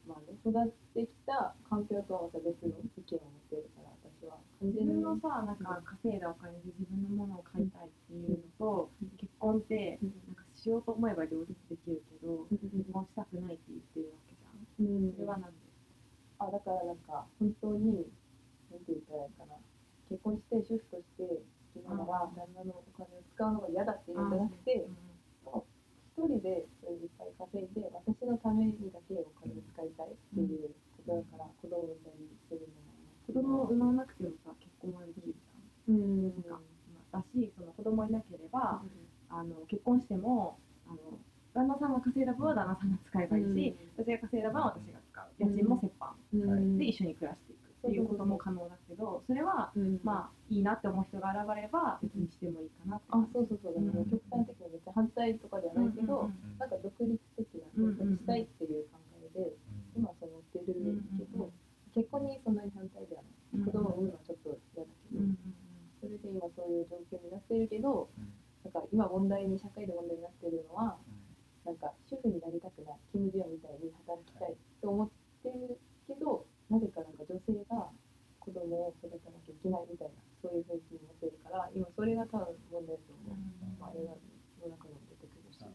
[0.05, 12.61] まあね、育ってきた環境とはまた別の意見を持ってるから私は完自全に分のさなんか稼いだお金で自分のものを買いたいっていうのと、結婚ってなんかしようと思えば両立できるけど、結
[12.93, 15.09] 婚したくないって言ってるわけじゃん。
[15.09, 15.13] うん。
[15.17, 15.57] それはなんで？
[16.37, 18.05] あだからなんか本当に
[18.69, 19.57] なんて言ったらいいかな。
[20.05, 21.41] 結婚して主婦として生
[21.75, 24.87] きながら旦那のお金を使うのが嫌だっていうんじゃなくて
[26.15, 30.71] 一人でそれいっぱい稼いで私のためにだけお金を使いたいっていう
[31.03, 32.95] ことだから子供を産んだりするのも
[33.27, 36.63] 子供を産まなくてもさ結婚はできるじうんゃん。
[37.11, 38.81] なんかだしその子供いなければ
[39.29, 40.57] あの結婚しても
[40.87, 41.19] あの
[41.53, 45.25] 旦那さんが稼いだ分は旦那さんが使えばいいし、私が稼いだ分は私が使う。
[45.39, 53.05] 家賃も折半うんで一緒に暮らしていくっていうことも可能だけど、それはうんまあいいなって思う人が現れれば別にしてもいいかなって。
[53.11, 59.53] あそうそうそうだから極端的にめっちゃ反対とかじゃないけど、うんなんか独立的な生活したいっていう考えで
[59.93, 60.73] 今はそう思ってる
[61.19, 61.51] けど、
[61.93, 65.37] 結婚にそんなに反対ではない、子供を産むのはちょっと嫌だけど、うんうん
[66.05, 68.07] それで今そういう状況になってるけど、
[68.61, 70.97] なんか今問題に社会で問題になってるのは
[71.65, 75.09] なんか主婦になりたくないキム・ジヨンみたいに働きたいと思っ
[75.41, 77.89] てるけどなぜかなんか女性が
[78.37, 83.41] 子供を育てなきゃいけないみたいなそういうふうに思ってるから今それが多分問題だと思う、
[83.81, 85.65] まあ、映画の中にも出てくるし。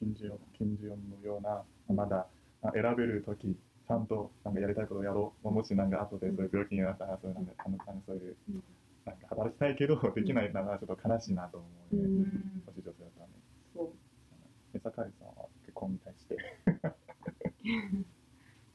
[0.00, 1.60] 金ジオン金ジオンのような
[1.92, 2.26] まだ
[2.64, 3.56] あ選べるとき
[3.86, 5.50] ちゃんとなんかやりたいことをやろう。
[5.50, 8.62] もしなんか後でそういう病気になったらそういうなんかあのなんかそういううん。
[9.04, 12.62] なんか働きたいけどできないならちょっと悲しいなと思うね、うん。
[12.66, 13.32] 女性だったらね。
[13.74, 13.88] そう。
[14.74, 16.36] え坂井さんは結婚に対して。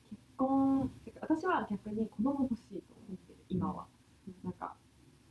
[0.10, 3.86] 結婚私は逆に子供欲しいと思ってる今は、
[4.44, 4.76] なんか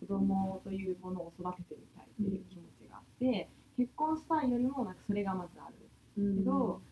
[0.01, 5.75] 子供というものを育ててみたいっていう気持ちがあって、結婚したいよりもなんかそれがまずある。
[6.19, 6.83] けど、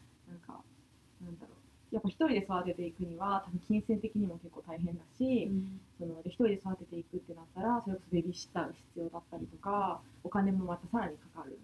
[1.96, 5.50] やっぱ一人で育てていくには多分金銭的にも結構大変だし、
[5.98, 11.58] そので一人で育てていくってなったらそれこそベビーシッターが必要だったりとかお金もまたさらにかかる。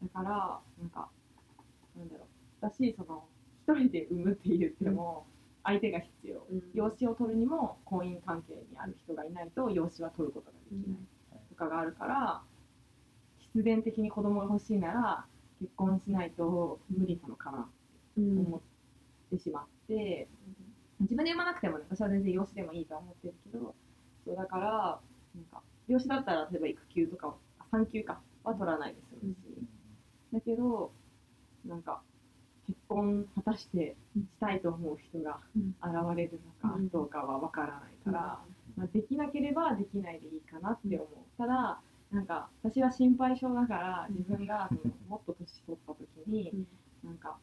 [0.00, 1.10] だからなんか
[1.98, 2.26] なんだろう。
[2.62, 3.24] 私その
[3.68, 5.26] 一人で産むって言っても
[5.64, 10.98] 相手が必要、養子を取るにも婚姻関係にある人がいないと養子は取ることができない。
[11.50, 12.40] とかがあるから
[13.52, 15.26] 必然的に子供が欲しいなら
[15.60, 17.68] 結婚しないと無理なのかなって
[18.16, 18.56] 思
[19.36, 20.28] ってしまって。
[21.00, 23.74] 自分で読まなくてもね私は全然養子でもいいとは思ってるけど
[24.24, 24.68] そうだから
[25.34, 29.38] なんか養子だったら例えば育休とかあ産休かは取らないで済むし、
[30.32, 30.92] だけど
[31.66, 32.00] なんか
[32.66, 35.74] 結婚果たしてしたいと思う人がうん。
[35.82, 36.88] 現れるのかうん。
[36.88, 38.38] どうかは分からないから、
[38.76, 41.80] まあ、できなければできないでいいかなって思う、ただ
[42.12, 46.66] なんか私は心配性だから自分がそのもっと年取った時にうん。
[47.08, 47.36] なんか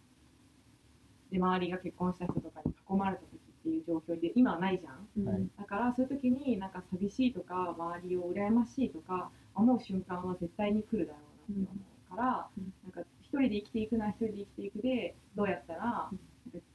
[1.31, 5.07] で周りが結婚した人とかに囲まれた時っていう状況で今はないじゃん。
[5.17, 5.33] うん。
[5.33, 5.47] はい。
[5.57, 11.81] だからそういう時になんか寂しいとか周りを羨ましいとか思う瞬間は絶対に来るだろうなって思
[12.13, 12.73] うから、うん。
[12.83, 16.17] なんか一人で生きていくなら一人で生きていくでどうやったらなんか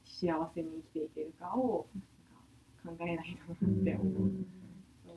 [0.05, 1.87] 幸せに生きていけるかを
[2.85, 4.45] なんか考えないとなって思う、うん。
[5.05, 5.15] そう。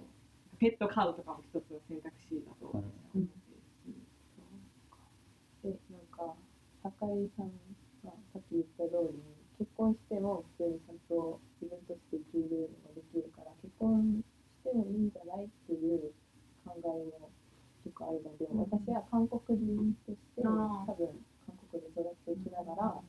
[0.59, 3.94] ペット飼うとかも一つの選択肢だと思ってるし、
[5.62, 6.35] でなんか
[6.83, 7.53] 高井さんが
[8.38, 14.22] さっき言った通りに結婚しても普通にちゃんと自分として生きるのができるから結婚
[14.62, 16.14] してもいいんじゃないっていう
[16.62, 16.87] 考え
[17.18, 17.35] も
[17.83, 18.70] 結構あるので、うん。
[18.70, 20.55] 私は韓国人として多
[20.94, 21.18] 分
[21.51, 23.03] 韓国で育っていきながら、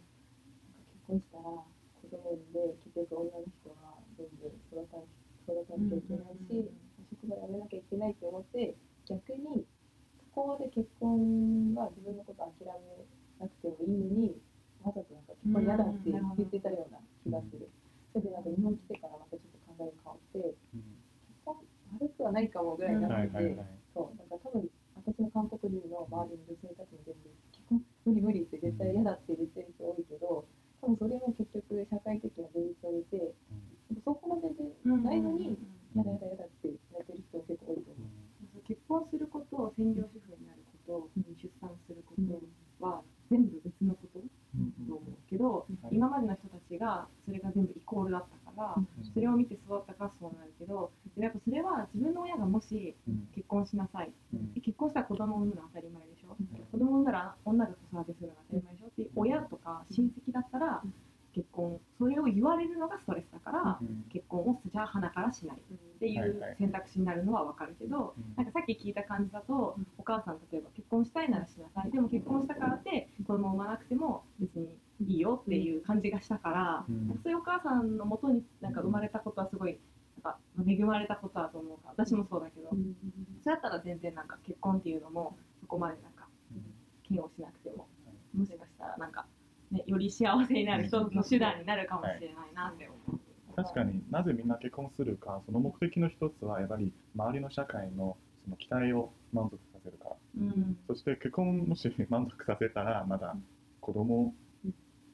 [0.98, 4.98] 結婚したら子供産んで結局女の人は全部育た
[5.46, 6.74] 育たなきゃいけないし、
[7.22, 8.74] 職場辞めなきゃいけないって思って
[9.06, 9.62] 逆に
[10.34, 13.06] そこで結婚が自分のこと諦め
[13.38, 14.42] なくてもいいのに
[14.90, 15.24] わざとなん。
[15.24, 17.70] か結婚嫌だって言ってたような気がする。
[18.12, 21.56] それでなんか日本来てからまたちょっと考えが変わって結婚
[22.02, 23.56] 悪くはないかもぐらいになってて、
[23.94, 24.18] そう。
[24.18, 30.46] だから多分私の韓国人の周りの女性たちも全部結婚無理無理って絶対嫌だって言ってる人多いけど
[30.82, 33.34] 多分それも結局社会的な現実を見て
[34.04, 35.58] そこまででないのに
[35.96, 38.62] 嫌だ嫌だ嫌だってやってる人も結構多いと思う。
[38.68, 42.42] 結婚すること専業主婦になること、うん出産すること
[42.86, 44.20] は全部別のこと
[44.88, 45.96] と思うけど、はい。
[45.96, 48.88] 今までの人たちがそれが全部イコールだったから、うん。
[49.14, 52.96] それを見て育ったからそうなるけどでもやっぱそれは自分の親がもし
[53.36, 54.12] 結婚しなさい。
[54.56, 56.36] で結婚したら子供を産むのは当たり前でしょ、
[56.72, 58.88] 子供を産んだら女が子育てするのが当たり前でしょ。
[58.88, 60.84] っていう親とか親戚だったら
[61.34, 63.80] 結婚それを言われるのがストレスだから
[64.12, 65.58] 結婚をじゃあ鼻からしない。
[65.58, 66.56] っていはいうはい。
[66.58, 69.88] 選択肢になるのは分かるけど、なんかさっき聞いた感じだと、うん。
[69.98, 71.92] お母さん例えば結婚したいならしなさい。
[71.92, 77.16] でも結婚したからって子供を産まなくても別にいいよっていう感じがしたから、なん。
[77.16, 79.78] かそういうお母さんのもとになんか生まれたことはすごい
[80.24, 86.28] なんか恵まれたことだと思うから私もそうだけど、そうやったら全然なんか結婚っていうのもそこまでなんか
[87.10, 87.88] 嫌悪しなくても、
[88.34, 89.26] もしかしたらなんか、
[89.72, 93.20] ね、より幸せになる一つの手段になるかもしれないなって思う。
[93.56, 100.10] 確かになぜみんな結婚するかその目的の一つはやっぱり周りの社会のその期待を満足させるか。
[100.10, 100.78] らうん。
[100.88, 103.36] そして結婚もし満足させたらまだ
[103.82, 104.34] 子供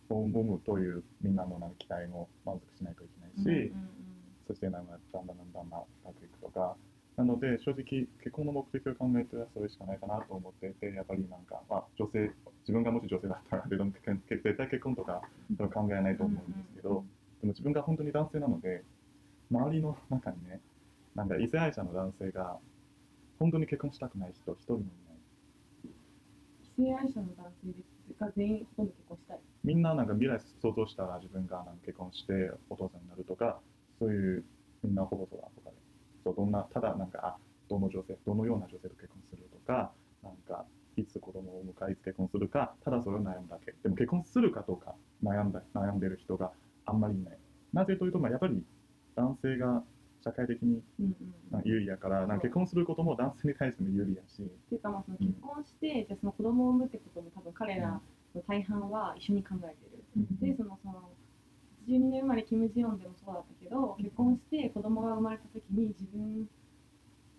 [0.10, 3.74] を産むというみんなのなんか期待も満足しないといけないし、
[4.48, 6.76] そしてなんかだんだんだんだんまあうまくいくとか。
[7.18, 12.30] なので正直結婚の目的を考えてはそれしかないかなと思っていてやっぱりなんか、まあ、女性
[12.66, 13.78] 自分がもし女性だったら絶
[14.58, 15.22] 対結婚とか
[15.72, 17.06] 考えないと思うんですけど、
[17.42, 18.84] でも自分が本当に男性なので
[19.52, 20.60] 周りの中にね
[21.14, 22.58] なんか異性愛者の男性が
[23.38, 24.92] 本当に結婚したくない人一人もいない。
[26.78, 27.72] 異性愛者の男性
[28.20, 29.40] が全員ほとんど結婚したい。
[29.64, 33.60] みんななんか未来想像したら自分がなんか結婚してお父さんになるとか
[34.00, 34.44] そういう
[34.84, 35.76] みんなほぼそうだとかで
[36.24, 37.38] そうどんなただなんかあ
[37.70, 39.92] どの女性どのような女性と結婚するとか
[40.24, 40.66] なんか
[40.98, 43.74] いつ子供を産むかいつ結婚するかただそれを悩むだけ。
[43.84, 46.52] でも結婚するかどうか悩んだ悩んでる人が
[46.86, 47.38] あんまりいない。
[47.74, 48.64] なぜというと、まあ、やっぱり
[49.16, 49.84] 男性が
[50.24, 50.82] 社会的に
[51.64, 54.42] 有利やからなんか結婚することも男性に対しても有利やし。
[54.42, 58.02] っていうかまあその結婚して、じゃあその子供を産むってことも多分彼らの
[58.48, 60.04] 大半は一緒に考えてる。
[60.42, 61.12] でそのその
[61.88, 66.50] 82年生まれキム・ジヨンでもそうだったけど結婚して子供が生まれた時に自分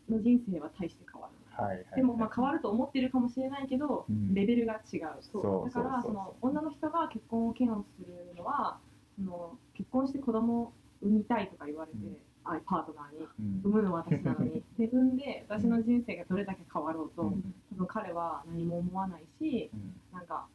[0.08, 1.45] の人生は大して変わる。
[1.56, 4.34] はいはいでもまあ変わると思ってるかもしれないけど、うん。
[4.34, 5.00] レベルが違う。
[5.20, 5.68] そう。
[5.68, 8.78] だからその女の人が結婚を嫌悪するのは
[9.16, 12.16] その結婚して子供を産みたいとか言われて、うん。
[12.44, 13.26] あパートナーに。
[13.40, 13.60] うん。
[13.64, 14.62] 産むのは私なのに。
[14.78, 17.54] で産んで私の人生がどれだけ変わろうと、うん。
[17.70, 19.94] 多分彼は何も思わないしうん。
[20.12, 20.46] なんか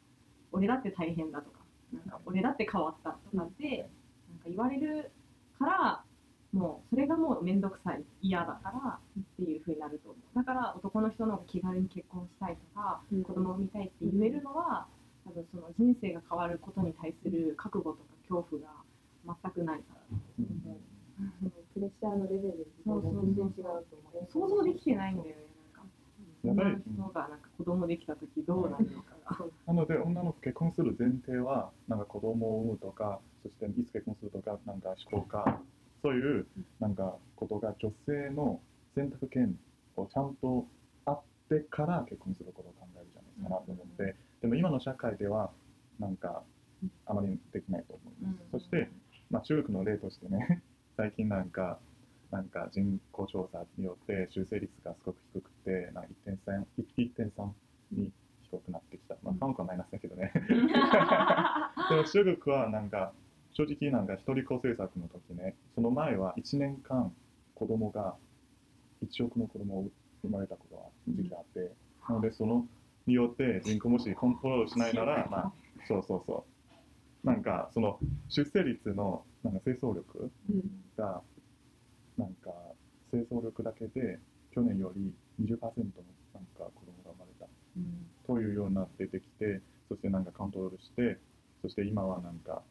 [0.51, 1.61] 俺だって大変だとか
[1.93, 3.89] なんか俺だって変わったとかって、
[4.29, 5.11] なんか言われる
[5.59, 6.03] から
[6.53, 10.35] もうそれがもう面倒くさい嫌だからっていう風になると思う。
[10.35, 13.23] だから男の人の方が気軽に結婚したいとかうん。
[13.23, 14.87] 子供を産みたいって言えるのは
[15.23, 18.83] 多分その人生が変わることに対する覚悟とか恐怖が
[19.23, 20.79] 全くないからだと思う。
[21.73, 24.27] プレッシャーのレベルが全然違うと思う。
[24.33, 25.17] 想像できてないん。
[25.23, 25.35] だよね
[26.43, 26.55] なん。
[26.57, 27.39] か女の人がなん。
[27.39, 29.45] か子供できた時どうなるのかが。
[29.67, 31.99] なので女の子結婚する前提はなん。
[31.99, 34.81] か子供を産むとかそしていつ結婚するとかなん。
[34.81, 35.61] か思考か
[36.01, 36.47] そういう
[36.79, 38.59] なんかことが女性の
[38.95, 40.65] 選択権ををちゃんと
[41.05, 41.17] 会っ
[41.49, 45.51] てから結婚することを考えるじゃないですかなと思って、でも今の社会では
[45.99, 46.43] なんか
[47.05, 48.89] あまりできないと思います、そして、
[49.29, 50.61] まあ、中国の例としてね
[50.97, 51.79] 最近なんか
[52.31, 56.65] なんか人口調査によって修正率がすごく低くてなんか1.3
[56.97, 57.51] 1.3
[57.91, 58.11] に
[58.43, 60.31] 低くなってきた、まあ、韓国はマイナスだけどね。
[61.89, 63.13] でも中国はなんか
[63.53, 67.11] 正直なんか一人っ子政策の時ねその前は1年間
[67.55, 68.15] 子供が
[69.03, 69.87] 1億の子供を
[70.23, 71.71] 生まれたことが時期があって、
[72.07, 72.67] なのでその
[73.07, 75.51] によって人口もしコントロールしないならまあ
[75.87, 76.45] そうそうそ
[77.23, 77.27] う。
[77.27, 77.99] なんかその
[78.29, 80.61] 出生率のなんか清掃力うん。
[80.97, 81.21] が
[82.17, 82.51] なんか
[83.11, 84.19] 清掃力だけで
[84.53, 85.61] 去年より20%の
[86.33, 87.45] なんか子供が生まれた。
[87.77, 88.07] うん。
[88.27, 91.17] というような出てきてそしてなんかコントロールして
[91.61, 92.61] そして今はなんか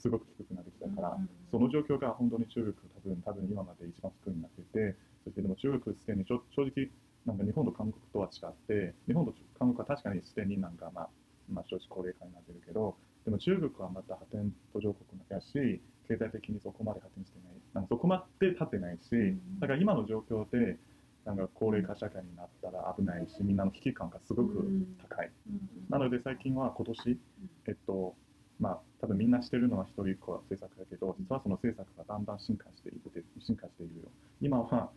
[0.00, 6.88] すごく低くなってきたから、うんその状況が本当に中国多分多分今まで一番低くなっててそしてでも中国すでにちょ正直
[7.26, 11.08] なんか日本と韓国とは違って日本と韓国は確かにすでになんかまあ
[11.50, 12.94] まあ少子高齢化になってるけど
[13.24, 20.78] でも中国はまた発展途上国やし経済的にそこまで発展してないなんかそこまで立ってないし、んだから今の状況で
[21.24, 24.66] なんか高齢化社会になったら危ないしみんなの危機感がすごく
[25.08, 27.18] 高い、うんなので最近は今年、
[27.66, 28.14] えっと
[28.60, 34.10] まあ多分みんなしてるのは一人っ子政策だけど実はその政策がだんだん進化していって進化しているよ。
[34.40, 34.90] 今は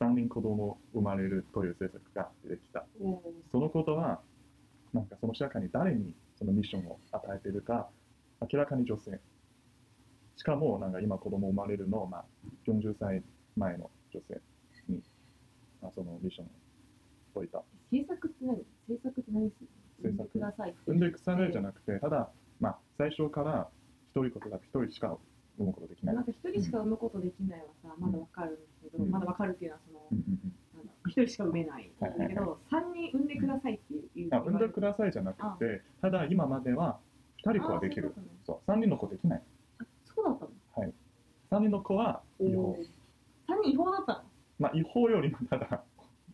[0.00, 2.84] 3人子供生まれるという政策が出てきた。
[3.00, 3.18] うん。
[3.52, 4.20] そのことは
[4.92, 7.88] なんかその社会に誰にそのミッションを与えているか
[8.40, 9.20] 明らかに女性。
[10.36, 12.24] しかもなんか今子供生まれるの、まあ、
[12.66, 13.22] 40歳
[13.56, 14.40] 前の女性
[14.88, 15.00] に、
[15.80, 16.48] まあ、そのミッションを
[17.36, 17.62] 置いた。
[17.92, 18.58] 政策って何？
[18.88, 19.54] 政策って何す？
[20.02, 20.32] る政策。
[20.32, 22.30] ください産んでくさないじゃなくてただ、
[22.60, 23.68] まあ、最初から
[24.10, 25.16] 一人子とか一人しか
[25.58, 26.14] 産むことできない。
[26.14, 29.10] なんか一人しか産むことできないはさ、まだわかるんだけど、うん。
[29.10, 30.00] まだわかるっていうのはその、
[31.06, 31.84] 一人しか産めない。
[31.84, 32.34] んだけはいはい。
[32.34, 34.34] ど、三人産んでくださいっていう。
[34.34, 36.98] あ産んでくださいじゃなくてただ今までは
[37.44, 38.14] 2人子はできる。
[38.16, 38.60] あそういうことね。
[38.62, 39.42] そう3人の子できない。
[39.80, 39.84] あ
[40.14, 40.44] そうだった
[40.80, 40.92] の
[41.50, 42.76] ？3人の子は違法。
[43.46, 44.22] 三人違法だったの？
[44.58, 45.84] まあ違法よりもただ、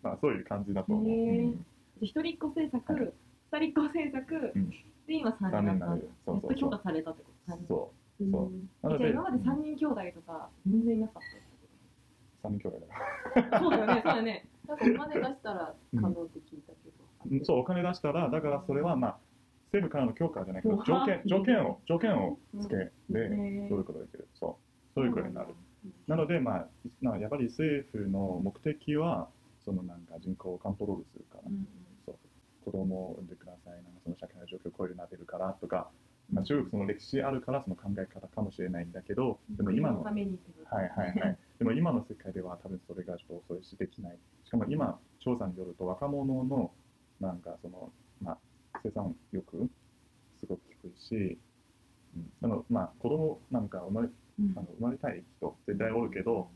[0.03, 1.55] まあ、そういう感じだと思う、
[2.01, 3.14] 一人っ子政策、
[3.51, 4.71] はい二人っ子政策、うん。
[4.71, 6.35] で今三人だったそうそうそう。
[6.35, 7.59] やっと許可されたってこと。
[7.69, 8.25] そう。
[8.25, 8.27] う。
[8.29, 8.31] ん。
[8.31, 11.23] そうじゃあ今まで三人兄弟とか全然いなかっ
[12.43, 12.87] 3人兄弟
[13.35, 14.47] だかたそうだよね そうだよね。
[14.67, 19.19] なんかお金出したら可能って聞いたけど、らそうお金出したらだからそれはまあ
[19.73, 24.95] 政府からの許可じゃないけど条件条件を条件をつけてね取ることができるそう。
[24.95, 25.55] そういうくらいになる。
[26.07, 26.69] なのでまあ
[27.01, 29.29] なやっぱり政府の目的は
[29.65, 31.67] そのなんか人口をコントロールするから、うん
[32.65, 35.89] 子供を産んでくださいなんかその社会の状況をこういうなってるからとか、
[36.33, 40.03] まあ、中国その歴史あるからその考え方かもしれないんだけどでも今の
[40.71, 41.39] はいはいはい。
[41.59, 44.19] でも今の世界では多分それがちょっとそれしできない。
[44.45, 46.73] しかも今、調査によると若者の
[47.21, 47.93] なんかその、
[48.23, 48.39] まあ、
[48.83, 49.69] 生産欲
[50.41, 51.39] すごく低いし、
[52.17, 54.09] うん、あのまあ子供なんか生まれ
[54.39, 56.49] うんあの生まれたい人絶対おるけど、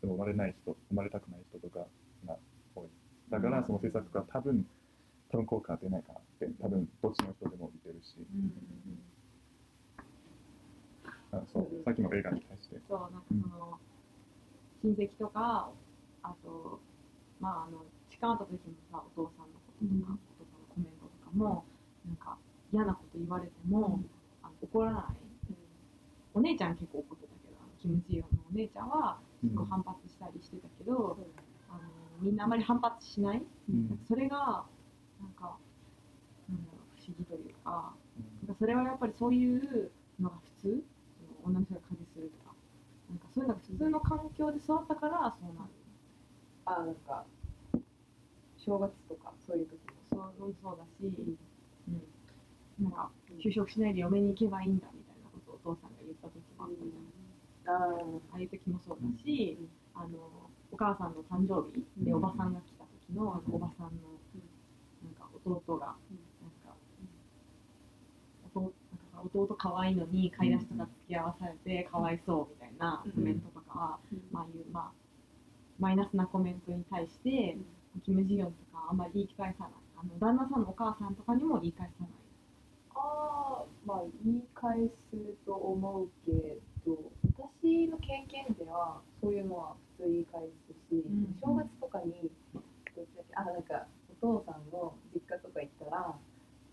[0.00, 1.86] でも生まれない人、生まれたくない人とか
[2.26, 2.36] が
[2.74, 2.88] 多い。
[3.30, 4.66] だからその政策が多分、
[5.32, 8.44] 多分効果が出ないかなって、多分どっちの人でも見てるし、うんうん。
[8.44, 9.12] うん
[11.32, 12.76] あそうさっきの映画に対して。
[12.86, 13.80] そう、なんかその、
[14.84, 15.70] 親戚とか、
[16.22, 16.78] あと、
[17.40, 21.64] まあ、あの、近かった時もさ、お父さんのこととか、お父さんのコメントとかも、
[22.06, 22.36] なんか、
[22.70, 24.00] 嫌なこと言われても、
[24.42, 25.04] あの怒らない。
[26.34, 31.16] お姉ちゃん結構怒ってたけど、あのキム・ジヨンのお姉ちゃんは結構反発したりしてたけど、
[31.68, 31.80] あの
[32.20, 33.42] みんなあまり反発しない。
[33.70, 33.98] うん。
[34.06, 34.64] それが、
[35.22, 35.56] なんか、
[36.50, 37.94] なんだろう、不思議というか、
[38.42, 40.82] なんかそれはやっぱりそういうのが普通？
[41.42, 42.54] その女の人が家事するとか。
[43.08, 45.70] なんかそういうのが普通の環境で育ったからそうなる。
[46.64, 47.24] あなんか
[48.56, 50.54] 正月とかそういう時もそう。
[50.62, 53.10] そうだし、うん、なんか
[53.42, 60.00] 就職しないで嫁に行けばいいんだみたいなことをお父さんが言った時もあったじゃんあーああいう時もそうだし、うん。
[60.00, 60.16] あの
[60.70, 62.16] お母さんの誕生日でうん。
[62.16, 64.21] おばさんが来た時のあのおばさんの
[65.44, 66.76] 弟がうんなんか
[69.34, 73.98] 弟可愛いのに買い出しとか付き合わされてかわいそうみたいなコメントとかは、
[74.32, 75.02] まあいうまあ
[75.78, 77.56] マイナスなコメントに対して、
[78.04, 79.72] キム・ジヨンとかあんまり言い返さない。
[79.96, 82.10] あの旦那さんのお母さんとかにも言い返さない。
[82.94, 84.78] あーまあ言い返
[85.10, 86.98] すと思うけど
[87.62, 91.34] 私の経験ではそういうのは普通言い返すし、ん。
[91.42, 92.62] 正月とかにどっ
[92.94, 96.14] ちだっけあなんかお父さんの実家とか行ったら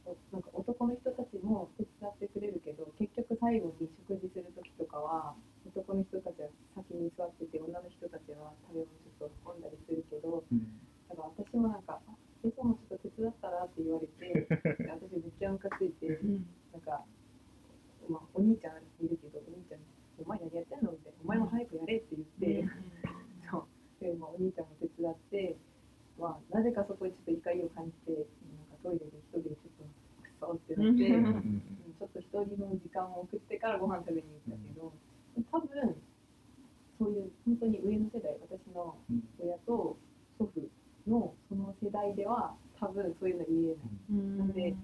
[0.05, 5.33] なんか男の人たちも手伝ってくれるけど結局最後に食事する時とかは
[5.65, 12.01] 男の人たちは先に座ってて女の人たちは食べ物ちょっと運んだりするけど、うん、だから私もなんか
[12.45, 14.49] 「いつもちょっと手伝ったら?」って言われて
[14.89, 16.09] 私めっちゃムカついて、
[16.73, 17.05] なんか、
[18.09, 19.81] まあ、お兄ちゃんいるけどお兄ちゃん
[20.17, 22.69] 「お前何やってんの?」みたいな「お前も早くやれ」って言って、うん、
[23.45, 23.57] そ
[24.01, 25.57] うで、まあ、お兄ちゃんも手伝って。
[26.19, 29.87] まあ、なぜかそこにちょっと怒りを感じてなんかトイレで一人でちょっと
[30.21, 34.91] クソってなって、ちょっと一人の時間を送ってからご飯食べに行ったけど、
[35.51, 35.95] 多分
[36.99, 39.95] そういう本当に上の世代私のうん親と
[40.37, 40.59] 祖父
[41.07, 43.89] のその世代では多分そういうの言えない。
[44.11, 44.37] うん。
[44.37, 44.75] なんで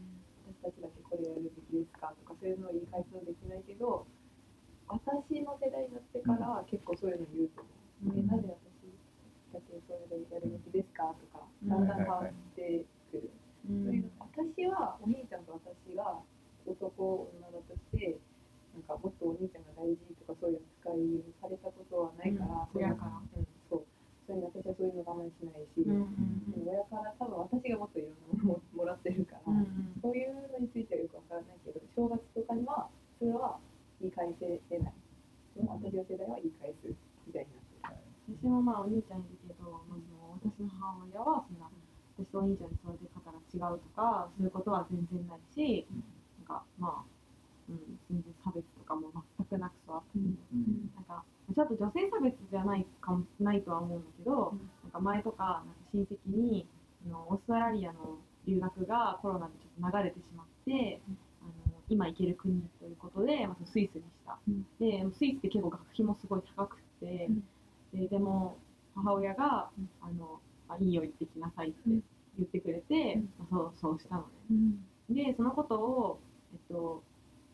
[0.64, 4.08] 私たちだけこれやるべきですかとかそういうのを言い返すのできないけど
[4.88, 7.62] 私の世代になってから結構そういうの言うと
[8.08, 8.24] 思う、うん。
[8.24, 8.56] えなぜ
[9.56, 13.32] 私だけそういうのやるべきですかとかうんだんだん変わってくる、
[13.70, 13.88] うん。
[13.88, 16.20] それが私はお兄ちゃんと私が
[16.68, 16.84] 男
[17.32, 18.20] 女だとして
[18.76, 22.76] なんかもっとお兄ちゃんが大事とかそういう扱いをされたことはないから、うん。
[22.76, 23.24] そういう親から。
[23.24, 23.88] うん、そう。
[24.28, 26.12] それに私はそういうの我慢しないし、うん
[26.66, 30.01] 親から多分私がもっといろんなものをもらってるから、うんうん。
[30.01, 32.89] そういうのについてはよくわからないけど正月とかには
[33.22, 33.62] それは
[34.01, 34.93] 言い返せれない。
[35.56, 36.91] でも私の世代は言い返す
[37.28, 37.64] みたいにな
[38.28, 41.70] 私もまあお兄ちゃんいるけど、まあ、その私の母親はそんな
[42.18, 45.86] 私とお兄ちゃんの育て方が違うとかそういうことは全然ないし、
[46.48, 47.10] なんかまあ、
[47.70, 51.24] うん、全然差別とかも全くなく育ったけど、うんなんか
[51.54, 56.66] ちょっと女性差別じゃないかもないとは思うんだけど、うんなんか前とかなんか親戚に
[57.06, 58.18] あのオーストラリアの
[58.48, 64.66] 留学がコロナでちょっと流れてしまって、うんあの今行ける国ということで、まあ、スイスにした、うん。
[64.80, 67.30] でスイスって結構学費もすごい高くて、
[67.96, 68.58] ででも
[68.96, 69.89] 母親が、うん。
[70.02, 72.04] あのあいいよ行ってきなさいってうん
[72.38, 73.30] 言ってくれて、うん。
[73.39, 74.76] まあ、そうそうしたのね。
[75.10, 76.20] でそのことを、
[76.54, 77.04] えっと、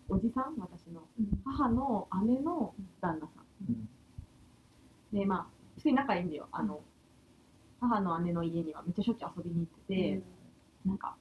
[0.09, 1.03] おじさん私の
[1.45, 3.45] 母の姉の旦那さん。
[3.69, 3.89] うん。
[5.19, 6.47] でまあ普通に仲いいんだよ。
[6.51, 6.81] あの、
[7.79, 10.21] 母の姉の家にはめっちゃしょっちゅう遊びに行ってて、
[10.85, 11.15] なんか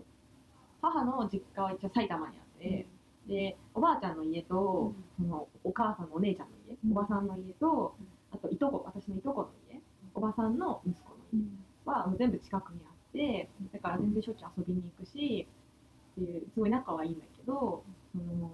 [0.83, 2.87] 母の実家は一応埼玉にあって、
[3.27, 6.93] でおばあちゃんの家と、そのお母さんのお姉ちゃんの家、うん。
[6.93, 9.81] おばさんの家とうんあといとこ私のいとこの家
[10.15, 11.45] おばさんの息子の家
[11.85, 15.47] はもう全部近くにあってだから全然しょっちゅう遊びに行くし
[16.13, 18.53] っていうすごい仲はいいんだけど、その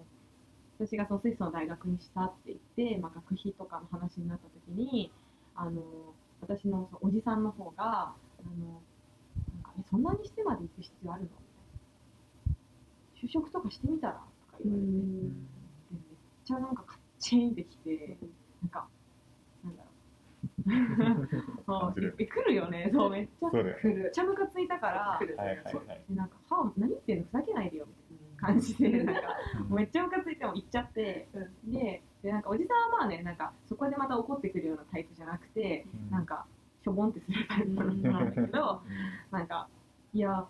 [0.78, 2.58] 私がそのスイスの大学にしたって言っ
[2.90, 5.10] て、まあ、学費とかの話になった時に
[5.54, 5.82] あの
[6.40, 8.14] 私のおじさんの方があ
[8.44, 8.82] の
[9.54, 11.28] なんかえそんなにしてまで行く必要あるの
[13.16, 14.12] 就職とかしてみたら？
[14.14, 14.20] と
[14.52, 15.00] か言われて、で
[15.92, 16.00] めっ
[16.44, 18.18] ちゃなんかカッチンってきて
[18.62, 18.86] なんか
[21.66, 22.90] そうえ来るよね。
[22.92, 23.78] そうめっちゃ来る。
[23.84, 25.00] めっちゃムカついたから
[25.42, 27.24] はいはいなんか「は何言ってんの？
[27.24, 29.22] ふざけないでよ」みたいな感じでなんか
[29.70, 31.28] うんめっちゃムカついても行っちゃって
[31.64, 36.10] ででなんかおじさんはまあねなんかそこでまた怒ってくるようなタイプじゃなくてうん。
[36.10, 36.44] なんか
[36.82, 38.82] しょぼんってするタイプなんだけど
[39.30, 39.68] なんか
[40.12, 40.46] いや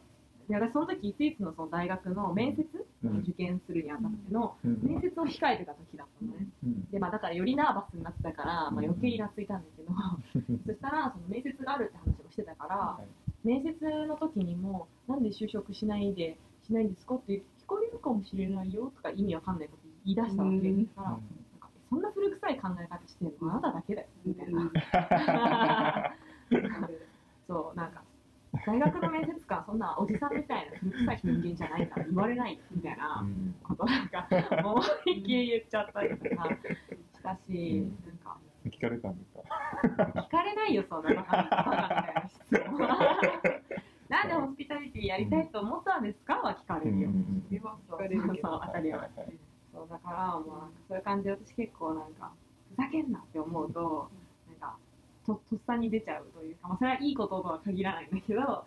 [0.48, 2.64] で私その時スイスのその大学の面接、
[3.04, 3.18] うん。
[3.18, 4.80] 受験するにあたってのうん。
[4.82, 6.46] 面接を控えてた時だったのね。
[6.64, 6.90] うん。
[6.90, 9.92] でまあだからよりナーバスになってたから、まあ、余計イラついたんだけど、
[10.66, 13.00] そしたらその面接があるって話をしてたから、は
[13.44, 13.46] い。
[13.46, 21.20] 面接の時にもなんで就職しないでしないんですかって聞かれるかもしれないよとか意味わかんないこと言い出したわけ、うんだからなん
[21.60, 24.72] かそんな古臭い考え方してるのあなただけだよみたいな、
[27.46, 28.02] そうなんか
[28.64, 33.26] 大学の面接官そんなおじさんみたいな古臭い人間じゃないから言われないみたいな
[33.62, 34.28] ことなんか
[34.64, 41.56] 思いっきり言っちゃったりとかしたし、なんか聞かれたんですか聞かれないよそんなバカみた
[42.10, 42.78] いな質問
[44.08, 49.00] なんでホスピタリティやりたいと思ったんですかは聞かれるよ、うん聞かれるけどそう当たり前
[49.72, 50.44] そうだからもう
[50.88, 52.32] そういう感じで私結構なんか
[52.70, 54.08] ふざけんなって思うと
[55.26, 58.64] ととっさに出ちゃうというか、まあ、それはいいこととは限らないんだけど、ま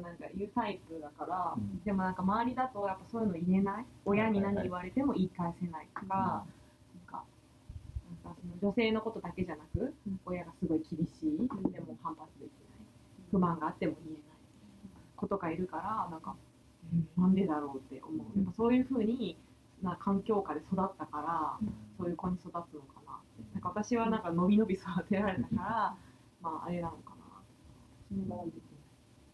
[0.00, 1.82] あ、なんか言うタイプだから、うん。
[1.82, 3.84] でもなんか周りだとやっぱそういうの言えない？
[4.04, 7.24] 親に何言われても言い返せないとか、なんか
[8.24, 11.36] なんかその女性のことだけじゃなく、うん親がすごい厳しい、
[11.72, 12.50] でも反発できない。
[13.30, 14.22] 不満があっても言えない。
[15.16, 16.34] 子とかいるからなんか、
[17.16, 18.18] なんでだろうって思う。
[18.36, 19.36] やっぱそういうふうに
[19.82, 23.01] な環境下で育ったから、そういう子に育つのか
[23.62, 25.96] か私はなんか伸び伸び育てられたから、
[26.42, 27.14] まああれなのか
[28.28, 28.36] な。
[28.36, 28.56] なんで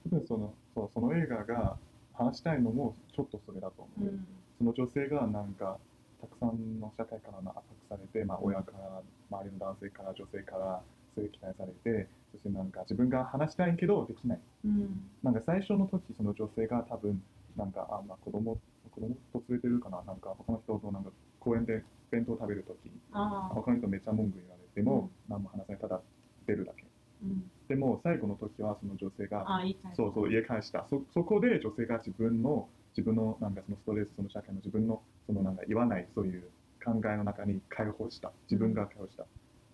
[0.04, 1.76] 多分そのそうその映画が
[2.14, 4.18] 話したいのもちょっとそれだと思う、
[4.58, 5.78] その女性がなんか
[6.20, 7.60] たくさんの社会からの圧
[7.90, 10.82] 迫されて、まあ、親から周りの男性から女性から
[11.14, 14.40] そういう期待されてそしてなんか自分が話したいけどできない。
[14.64, 15.00] うん。
[15.22, 17.22] なんか最初の時その女性が多分
[17.56, 18.58] なんかあ、まあ、子供
[18.90, 20.02] 子供と連れてるかな。
[20.06, 21.10] なんか他の人となんか
[21.40, 26.00] 公園で弁当食べる時ああ他の人めっちゃ文句言われても、何も話さないただ
[26.46, 26.84] 出るだけ。
[27.22, 27.50] うん。
[27.68, 29.46] でも最後の時はその女性が
[29.94, 30.86] そうそう家返した。
[30.88, 36.48] そそこで女性が自分の自分のなんかそのストレスその社会の自分のそのなんか言わないそういう
[36.84, 38.32] 考えの中に解放した。
[38.50, 39.26] 自分が解放した、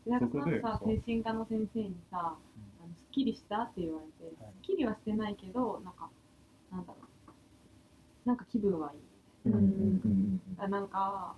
[0.05, 4.53] でなんかそこでさ精神科の先生にさ、あのすっきりしたって言われて、はい。
[4.53, 6.11] すっきりはしてないけどなんか
[6.72, 9.01] なんだろうなんか気分はいい
[9.47, 11.35] うんうんうんあなんか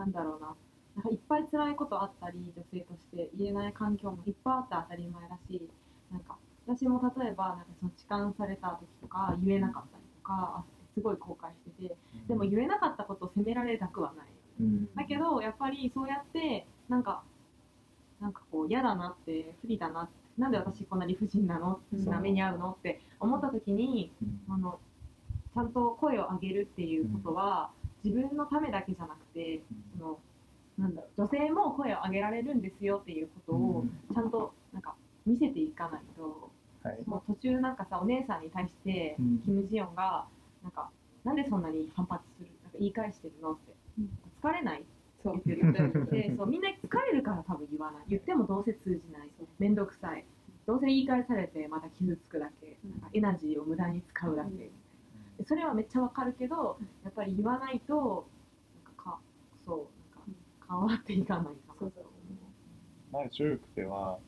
[0.00, 0.54] なんだろうな。
[0.96, 5.68] なんかいっぱい辛いことあったり女性として言えない環境もいっぱいあって当たり前だし
[6.10, 6.36] なんか
[6.66, 12.26] 私も例えばなんかその痴漢された時とか言えなかったりとかすごい後悔しててうん。
[12.28, 14.26] でも言えなかったことを責められたくはない。
[14.60, 14.94] うん。
[14.94, 17.22] だけどやっぱりそうやってなんか
[18.20, 21.80] なんかこう嫌だなって不利だななんで私こんな理不尽なの？
[21.92, 21.96] う。
[21.96, 22.70] んな目に遭うの？
[22.72, 24.12] って思った時に
[24.48, 24.54] うん。
[24.54, 24.80] あの
[25.54, 27.70] ちゃんと声を上げるっていうことは、
[28.04, 29.60] 自分のためだけじゃなくて
[29.98, 30.18] その
[30.78, 33.84] なんだろう女性も声を上げられるんですよっていうことを
[34.14, 34.94] ちゃんとなんか
[35.26, 36.50] 見せていかないと、
[36.82, 36.98] はい。
[37.06, 39.38] もう途中なんかさお姉さんに対して、うん。
[39.40, 40.26] キム・ジヨンが
[40.62, 40.90] なんか
[41.24, 44.10] なんでそんなに反発するなんか言い返してるのって、うん。
[44.42, 44.84] 疲れない？
[45.22, 45.36] そう。
[45.36, 45.80] って言って。
[46.22, 48.04] てそうみんな疲れるから多分言わない。
[48.08, 49.28] 言ってもどうせ通じない。
[49.58, 50.24] 面倒くさい。
[50.66, 54.70] どうせ言い返されてまた傷つくだけ、うんなんかエナジーを無駄に使うだけ、
[55.46, 58.26] それはめっちゃわかるけどやっぱり言わないと
[58.84, 59.18] なんかか
[59.64, 60.36] そうなんか
[60.68, 61.74] 変わっていかないかな。
[61.80, 62.04] とうそう。
[63.12, 64.18] 前中国では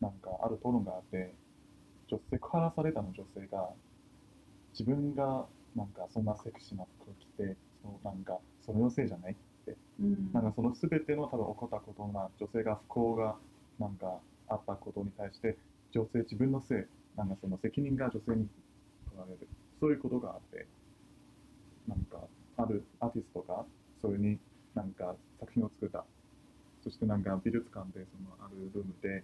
[0.00, 1.34] なんかある討論があって
[2.08, 3.70] 女性セクハラされたの女性が
[4.72, 9.36] 自分がなんかそんなセクシーな服を着てそうなんかそれのせいじゃない？
[10.00, 10.32] うん。
[10.32, 13.36] なんかその全ての多分起こったことが女性が不幸が
[13.78, 14.18] なんか
[14.48, 15.56] あったことに対して
[15.92, 16.84] 女性自分のせい
[17.16, 18.48] なんかその責任が女性に
[19.08, 19.48] 取られる
[19.82, 20.62] そういうことがあって
[21.90, 22.22] なんか
[22.54, 23.66] あるアーティストが
[23.98, 24.38] それに
[24.78, 26.06] なんか作品を作った。
[26.86, 29.22] そしてなんか美術館でそのあるルームで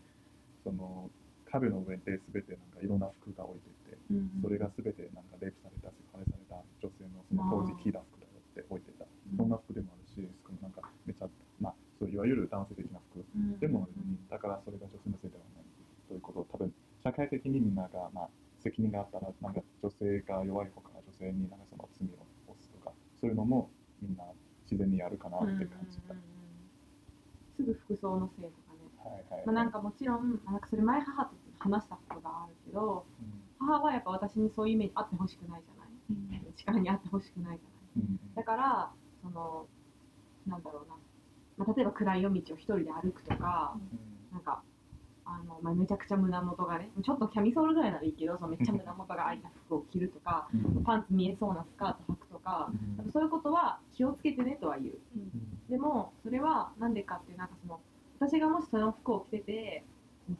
[0.63, 1.11] その
[1.47, 9.07] 壁の上で全てなんかいろんな服が置いていてうんそれが全てなんかレイプされたセクハラされた女性のその当時着た服だよって置いてた。
[9.39, 11.27] そんな服でもあるし、しかもなんかめちゃ、
[11.63, 15.67] まあ、そういわゆる男性的な服うんでもあるのに、だからそれが女性のせいではない
[16.11, 18.29] ということを、多分社会的にみんなが、まあ、
[18.69, 23.71] 責任があったら、なんか女性が弱い方から女性になんかその罪を押すとか、そういうのも
[24.03, 24.25] みんな
[24.71, 26.13] 自然にやるかなって感じた。
[26.13, 26.37] うんうんうん。
[27.57, 29.47] すぐ服装のせいとかね、はいはい。
[29.47, 33.67] まあ、なんかもちろんなんかそれ前母と話したことがあるけどうん。
[33.67, 35.89] 母はやっぱ私にそういうイメージあってほしくないじゃない。
[36.57, 38.35] 力にあってほしくないじゃないうん。
[38.35, 38.91] だから
[39.23, 39.67] その
[40.47, 40.63] なん。
[40.63, 40.95] だろうな、
[41.57, 43.77] まあ、例えば暗い夜道を一人で歩くとか
[44.33, 44.41] なん。
[44.43, 44.63] か
[45.29, 50.85] あの、まあ、めちゃくちゃ胸元がねちょっとキャミソールぐらいならいいけどそのめっちゃ胸元が開いた服を着るとかうん。
[50.85, 52.71] パンツ見えそうなスカート履くとか
[53.05, 53.13] うん。
[53.13, 54.95] そういうことは気をつけてねとは言う。
[55.71, 57.79] でもそれはなんでかってなんかその
[58.19, 59.85] 私がもしその服を着てて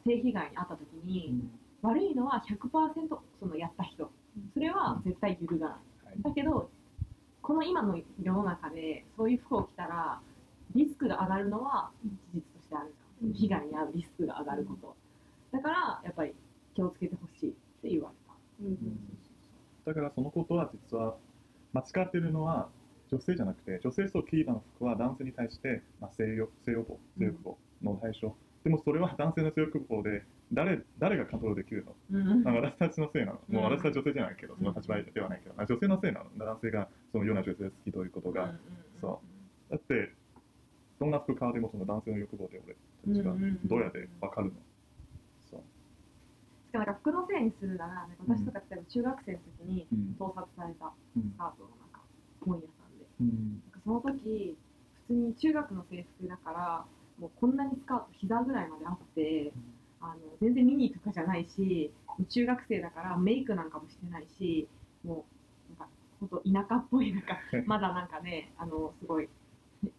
[0.05, 1.33] 性被害に遭った時に、
[1.81, 4.11] 悪いのは100%そのやった人。
[4.53, 5.75] それは絶対揺るがな
[6.11, 6.21] い。
[6.21, 6.69] だけど
[7.41, 10.19] この今の世の中でそういう服を着たら
[10.75, 11.89] リスクが上がるのは
[12.33, 12.58] 事実
[13.33, 14.95] 被害に遭うリスクが上がること、
[15.51, 16.33] だからやっぱり
[16.73, 17.51] 気をつけてほしいっ
[17.81, 18.15] て言われ
[19.85, 21.15] た、だからそのことは実は
[21.73, 22.69] 間違ってるのは
[23.11, 31.95] 女性じゃなくて女性とキーダの服は男性に対して、まあ、性欲性欲望性欲望の対象、でもそれは 男性の性欲望で誰誰がコントロールできるの？
[32.11, 32.43] うん。
[32.43, 38.55] なんか私たちのせいなの、もううん私は女性じゃないけど、その立場ではないけど、あ女性のせいなの、男性がそのような女性が好きということが、
[38.99, 39.21] そ
[39.69, 40.11] だって、
[40.99, 41.85] どんな服買うでもその？
[41.85, 42.75] 男性の欲望で俺。
[43.13, 43.33] たちが
[43.65, 44.53] どうやって分かるの、
[45.49, 45.61] そう、
[46.67, 50.15] しかもなんか服のせいにするならなんか私とか例えば中学生の時にうん。
[50.19, 51.31] 盗撮されたうん。
[51.31, 52.01] スカートのなんか
[52.41, 53.05] 本屋さんで。
[53.21, 53.61] うん。
[53.63, 54.57] なんかその時
[55.07, 56.85] 普通に中学の制服だから
[57.19, 59.51] もうこんなにスカート膝ぐらいまであって
[60.01, 61.91] あの全然ミニとかじゃないし
[62.29, 64.67] 中学生だからメイクなんかもしてないし
[65.03, 65.25] も
[65.75, 69.27] うなんかほんと田舎っぽいなんか まだなんかねあのすごい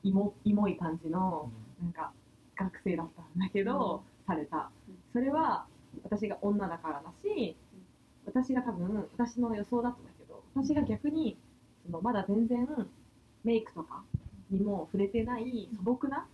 [0.03, 1.51] イモイモい感じの
[1.83, 2.13] なんか
[2.57, 4.71] 学生だったんだけど、された。
[5.13, 5.67] それは
[6.05, 7.57] 私が女だからだし
[8.25, 11.37] 私が多分私の予想だったんだけど私が逆に
[11.85, 12.69] そのまだ全然
[13.43, 14.03] メイクとか
[14.51, 16.27] にも触れてない素朴な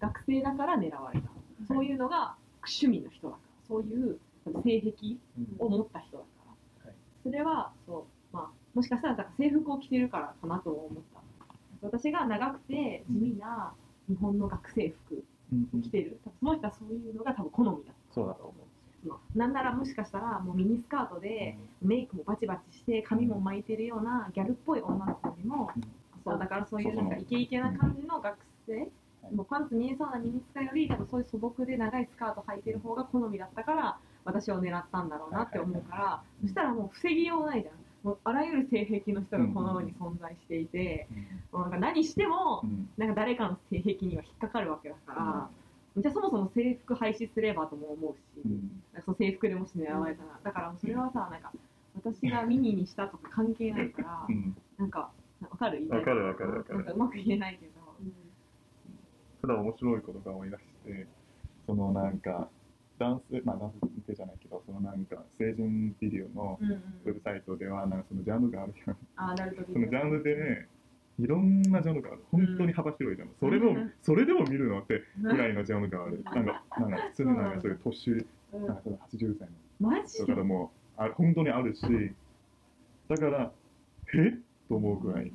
[0.00, 1.28] 学生だから狙われた。
[1.68, 3.68] そういうのが趣味の人だから。
[3.68, 4.18] そういう
[4.62, 5.16] 性癖
[5.58, 6.28] を持った人だか
[6.84, 6.94] ら、はい。
[7.22, 11.13] それはそう、まあ、もしかしたらだから制服を着てるからかなと思った
[11.84, 13.72] 私が長くて地味な
[14.08, 15.80] 日本の学生服うんうん。
[15.80, 16.18] を着てる。
[16.24, 19.38] 多分その人はそういうのが多分好みだそうだと思う。
[19.38, 25.82] なんならもしかしたらもうミニスカートでメイクもバチバチして髪も巻いてるようなギャルっぽい女の子よりも、うん。
[26.24, 28.88] そうだからそういうなんかイケイケな感じの学生、はい
[29.32, 37.74] もうパンツ見えそうなミニスカより多分そういう素朴で長いスカート履いてる方が好みだったから私を狙ったんだろうなって思うから、そしたらもう防ぎようないじゃん
[38.04, 41.08] もうあらゆる性癖の人がこの世に存在していて、
[41.50, 42.88] もうなんか何してもうん。
[42.98, 45.48] なんか誰かの性癖には引っかかるわけだから、
[45.96, 48.82] じゃあそもそも制服廃止すればとも思うし、うん。
[48.92, 51.50] なんかその制服でもし狙われたら、だからそれはさなんか
[51.94, 54.54] 私がミニにしたとか関係ないから、うん。
[54.76, 55.88] なんかわかる？
[55.88, 56.78] わかるわかるわかる。
[56.78, 57.72] なんかうまく言えないけど、
[59.40, 61.06] ただ面白いことが思い出して
[61.66, 62.48] そのなんか
[62.98, 63.72] 男性まあ男
[64.06, 66.58] 性じゃないけどそのなんか成人ビデオの
[67.04, 70.68] ウェブサイトではなんかそのジャンルがあるやんあアダルトビそのジャンルでね
[71.18, 72.24] いろんなジャンルがある。
[72.32, 73.16] 本当に幅広い。
[73.16, 78.10] じゃん、それでもうんそれでも見るのってぐらいのジャンルがあるなんかなんか普通になんかそういう年
[78.52, 78.66] うん。
[78.66, 81.82] なんかその80歳マジでのだからもうあ本当にあるし
[83.08, 83.52] だから
[84.14, 84.38] え？
[84.68, 85.32] と思うぐらい。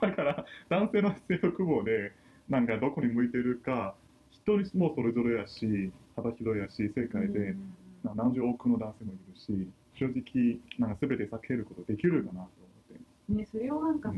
[0.00, 2.12] だから男性の性欲望で
[2.48, 4.07] なんかどこに向いてるか一
[4.56, 7.54] 人もそれぞれやし幅広いやし世界で
[8.02, 9.68] 何十億の男性もいるし
[9.98, 12.48] 正直なんか全て避けることできるかなと思っ
[13.28, 14.14] て、ね、それをなんかさ、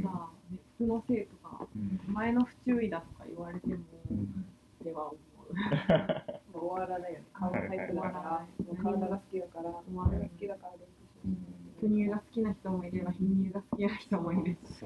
[0.51, 2.15] ね、服のせいとかうん。
[2.15, 3.77] 前の不注意だとか言われても、
[4.11, 4.45] うん
[4.85, 7.25] では思う終わらないよね。
[7.35, 8.47] 顔が入ってるから、
[8.83, 11.11] 体が好きだから、終わらない好きだから練習し
[11.81, 14.85] 巨乳が好きな人もいれば貧乳が好きな人もいるし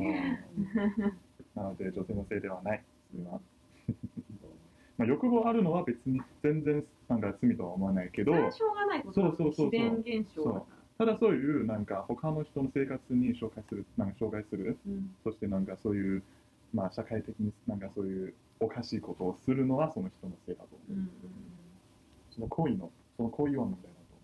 [1.55, 3.41] なので女性のせいではないそれは
[4.99, 9.29] まあ欲望あるのは別に全然なんか罪とは思わないけどしょうがないことだ。
[9.29, 9.71] そうそうそうそう。
[9.71, 10.59] 自然現象だか
[10.99, 11.07] ら。
[11.07, 15.15] ただそういうなんか他の人の生活に紹介するなんか障害するうん。
[15.25, 16.23] そしてなんかそういう
[16.73, 21.11] まあ社会的になんかそういうおかしいことをするのはその人のせいだと思う、うんうん
[22.35, 24.19] その行為のその行為は問題だと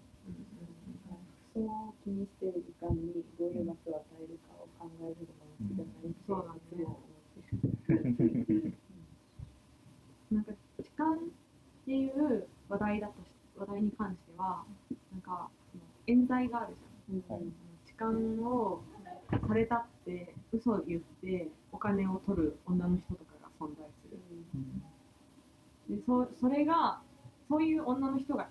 [1.55, 8.75] 服装を気にしてる時間にどういう罰を与えるかを考えるのが好きじゃないってそうな んですねいつも思ってる
[10.31, 10.53] なんか
[11.05, 13.27] っていう話題だとし
[13.59, 14.65] 話題に関しては
[15.13, 15.49] なんか
[16.07, 16.77] 冤罪がある
[17.11, 17.37] じゃん。
[17.37, 17.45] はい
[17.87, 18.83] 痴漢を
[19.31, 24.19] されたって嘘を言ってお金を取る女の人とかが存在する。
[25.97, 27.01] でそそれが
[27.49, 28.49] そういう女の人が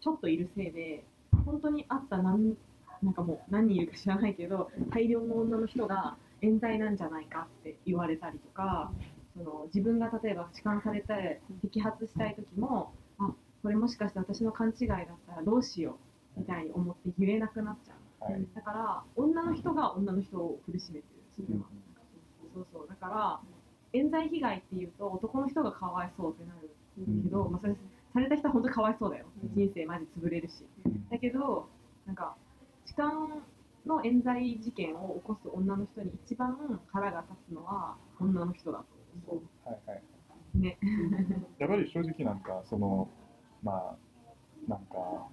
[0.00, 1.04] ちょっといるせいで
[1.44, 2.56] 本当にあった何
[3.02, 8.92] なんかもう何人いるか知らないけど大量の女の人が冤罪なんじゃないかって言われたりとか
[9.36, 13.32] その自分が例えば痴漢されて摘発したい時もあ
[13.62, 15.98] これもしかして私の勘違いだったらどうしよ
[16.36, 17.94] うみたいに思って言えなくなっちゃ
[18.28, 18.32] う。
[18.32, 21.04] はい、だから女の人が女の人を苦しめてる
[21.36, 21.64] それは、
[22.54, 23.40] そうそうだから
[23.92, 26.70] 冤罪被害っていうと男の人がかわいそうってなる
[27.22, 27.74] けど、まあ、それ
[28.14, 29.54] された人は本当にかわいそうだよ、うん。
[29.54, 30.64] 人生マジ潰れるし。
[30.86, 31.08] うん。
[31.08, 31.68] だけど
[32.06, 32.36] なんか
[32.86, 33.10] 痴漢
[33.86, 36.56] の冤罪事件を起こす女の人に一番
[36.92, 38.84] 腹が立つのは女の人だと
[39.26, 40.02] 思はいはい、
[40.56, 40.78] うね。
[41.58, 43.08] やっぱり正直なんかその
[43.62, 45.28] まあなんか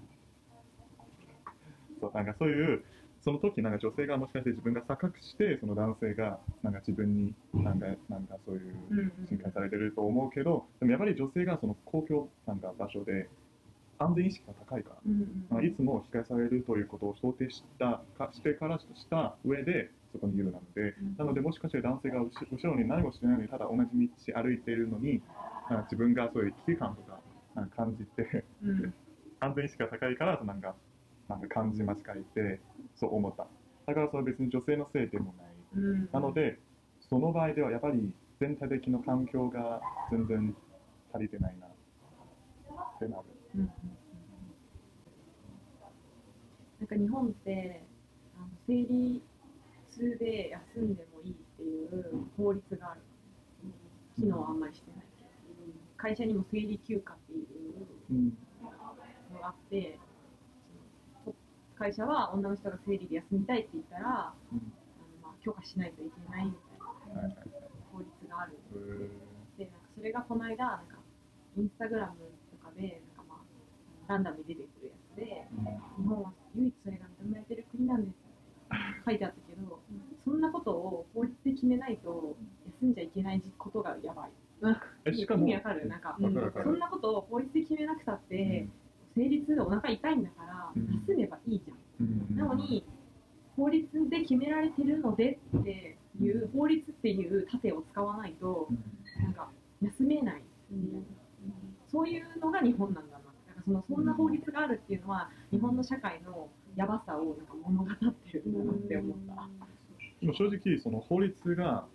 [1.99, 2.83] そうなんかそういう
[3.23, 9.27] その時なんか女性がもしかして自分が錯覚してその男性がなんか自分になんかなんかそういううんうん。
[9.27, 13.29] 侵害されてると思うけどでもやっぱり女性がその公共なんか場所で
[13.99, 21.15] 安全意識が高いからうんいつも被害されるということを想定したかしてからした上でそこにいるなので、うん。
[21.17, 25.21] なのでもしかして男性が後後ろに何もしてないのにただ同じ道歩いているのに
[25.83, 27.19] 自分がそういう危機感とか
[27.75, 28.93] 感じてうん。
[29.39, 30.75] 安全意識が高いからなんか
[31.27, 32.59] なんか感じ間違えて
[32.95, 33.47] そう思った。
[33.87, 35.45] だからそれは別に女性のせいでもない。
[35.75, 36.09] うん。
[36.11, 36.59] なので
[37.09, 39.81] その場合ではやっぱり全体的な環境が
[40.11, 40.55] 全然
[41.13, 41.67] 足りてないな。
[41.67, 43.23] ってなる。
[43.55, 43.71] うん。
[46.79, 47.83] なんか日本って
[48.35, 49.21] あの生理
[49.91, 53.01] 痛で休んでもいいっていう法律がある。
[53.63, 53.75] の、ね、
[54.15, 55.05] 昨日あんまりしてない。
[55.17, 55.29] けど
[55.97, 57.47] 会社にも生理休暇っていう
[58.09, 59.99] うんのがあって
[61.75, 64.63] 会社は女の人が生理で休みたいって言ったらあうんの、
[65.21, 67.35] まあ、許可しないといけないみたいな
[67.91, 68.53] 法律がある。
[68.79, 70.97] んでなんかそれがこの間なんか
[71.57, 72.15] インスタグラム
[72.49, 75.47] とかでなんかまあランダムに出てくるやつで
[75.97, 78.30] 日本は唯一それが認められてる国なんです
[79.05, 79.79] 書いてあったけど、
[80.23, 82.35] そんなことを法律で決めないと
[82.81, 84.31] 休んじゃいけないことがやばい。
[85.05, 85.87] 意味わかる？
[85.87, 86.33] なんか、そん
[86.79, 88.67] なことを法律で決めなくたって、
[89.15, 91.01] 生理痛でお腹痛いんだからうん。
[91.07, 91.77] 休めばいいじゃん。
[92.05, 92.37] うん。
[92.37, 92.85] なのに
[93.57, 98.69] 法律で決められてるのでっていう法律っていう盾を使わないと
[99.21, 99.49] なんか
[99.81, 100.43] 休めない。
[101.91, 103.19] そういうのが日本なんだな。
[103.47, 109.47] だからそのそんな法律があるっていうのは日本の社会のやばさをなんか物語ってるんだなって思った。
[110.21, 111.85] でも正直その法律が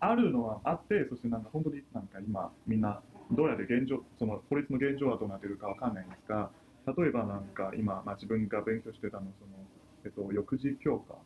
[0.00, 3.00] あるのはあってそしてなんか本当になんか今みんな
[3.32, 6.50] どうやって現状その法律の現状はどうなってるかわかんないんですが
[6.86, 9.52] 例えばなんか今、まあ、自分が勉強してたのその、
[10.04, 11.16] えっと、抑止強化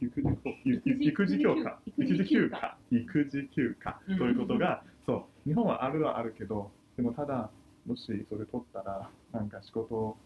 [0.00, 0.28] 育児
[0.64, 7.50] 育児育児休暇育児休暇育児休暇うんということが、そう日本はあるはあるけどでもただ
[7.86, 10.16] もしそれ取ったらなんか仕事を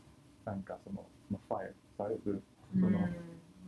[0.47, 2.43] なんかその、まあ、ファイルされる
[2.73, 2.99] その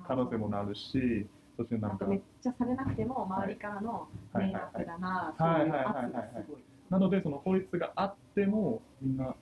[0.07, 1.27] 可能性もなるし
[1.57, 6.63] そしてなんかめっちゃされなくても周りからの迷惑だな、はいそういうは圧がすごい。
[6.89, 9.35] なのでその法律があってもみんな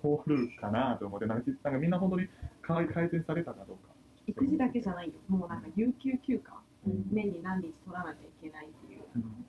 [0.00, 2.28] 通るかなと思ってなんかなんかみんな本当に
[2.62, 3.92] 改改善されたかどうか。
[4.28, 5.14] 育児だけじゃないよ。
[5.28, 6.54] もうなんか有給休暇、
[6.86, 9.44] うん年に何日取らなきゃいけないっていううん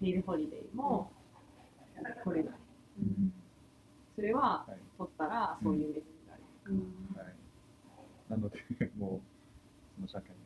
[0.00, 1.10] ペイドホリデーも
[2.22, 2.54] 取れない。
[4.14, 6.17] それははい取ったらそういうメリットがあ
[6.74, 8.58] はい、なので、
[8.98, 9.20] もう、
[9.96, 10.36] その社会に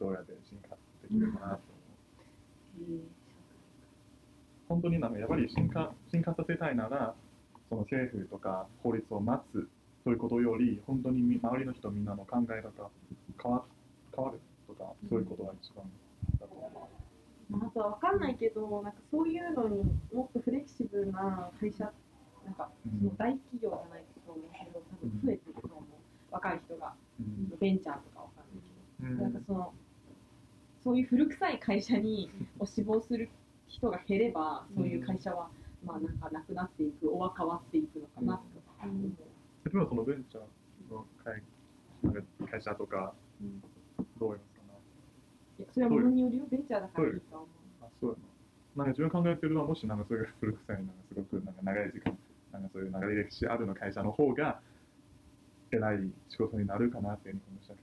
[0.00, 1.60] どうやって進化できるかなと
[2.78, 3.00] 思う。
[4.68, 7.14] 本当になんかやっぱり進化進化させたいなら、
[7.68, 9.68] その政府とか法律を待つ
[10.04, 12.90] ということより、本当にみ周りの人みんなの考え方
[13.42, 13.64] 変わ
[14.16, 15.84] 変わるとか、そういうことが一番
[16.40, 16.88] だと思
[17.50, 17.56] う。
[17.56, 21.92] まあ、あとは分かんないけど、なんかそういうのにもっとフレキシブルな会社、
[22.44, 25.84] なんかその大企業じゃないと思うけど、多分増えてると思う。
[26.30, 27.52] 若い人がうん。
[27.60, 29.26] ベンチャーとか分かんないけど。
[29.26, 29.32] うん。
[29.32, 29.72] なんかその
[30.82, 33.28] そういう古臭い会社にを志望する
[33.68, 35.48] 人が減ればそういう会社は、
[35.84, 38.42] まあなんかなくなっていくおは変わっていくのかなと
[38.82, 39.12] 思う、
[39.64, 41.42] 例えばそのベンチャーの会
[42.50, 43.14] 会社とか、
[44.18, 44.62] どう思いますか？
[44.62, 44.68] ね
[45.60, 46.44] いやそれはものによるよ。
[46.50, 47.48] ベンチャーだからいいとは思
[47.82, 48.16] あそうや
[48.76, 48.84] な。
[48.84, 52.18] なんか自分考えてるのは、もしなんかそういう古臭い、なんかすごくなんか長い時間、
[52.52, 54.60] なんかそういう長い歴史あるの会社の方が、
[55.70, 57.82] 偉い仕事になるかなって日本の社会で。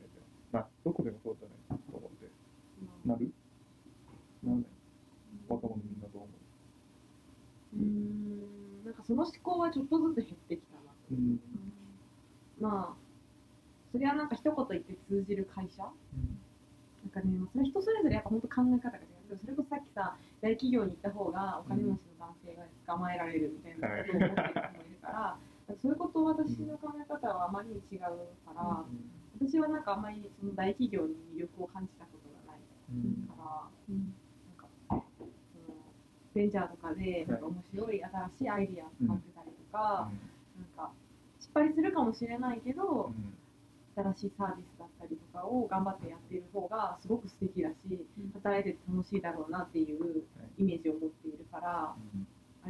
[0.52, 2.26] まあ、どこでもそうじゃないと思って。
[2.26, 3.32] うなる？
[4.44, 4.68] なんで？
[5.48, 6.30] 若者みんなどう思
[7.74, 7.78] う？
[7.78, 11.40] ーんなんかその思考はちょっとずつ減ってきたなううん。
[12.60, 12.98] まあ
[13.92, 15.84] それはなんか一言言って通じる会社？
[15.84, 15.90] な
[17.08, 19.02] んかね、まあそれは人それぞれやっぱ本当考え方が違
[19.34, 19.38] う。
[19.38, 22.19] それこそさっきさ、大企業に行った方がお金持ちの男
[22.50, 25.38] 性が捕まえられるみたいなことを思ってる人もいるから、
[25.78, 28.86] そういうこと私の考え方はあまりに違うから、
[29.40, 34.02] 私はなんかあんまりその大企業に魅力を感じたことがないうんから、な
[34.54, 35.04] んかその
[36.34, 40.12] ベンチャーとかでなんか面白い新しいアイディアを感じたりとか、
[40.58, 40.92] なんか
[41.40, 43.14] 失敗するかもしれないけど、
[43.96, 47.76] 新しいサービスだったりとかを頑張ってやっている方がすごく素敵だし、
[48.34, 50.26] 働いてて楽しいだろうなっていう
[50.58, 51.96] イメージを持っているから、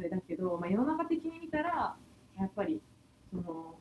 [0.00, 1.94] あれだけど、まあ、世の中的に見たら
[2.38, 2.80] やっぱり
[3.30, 3.74] その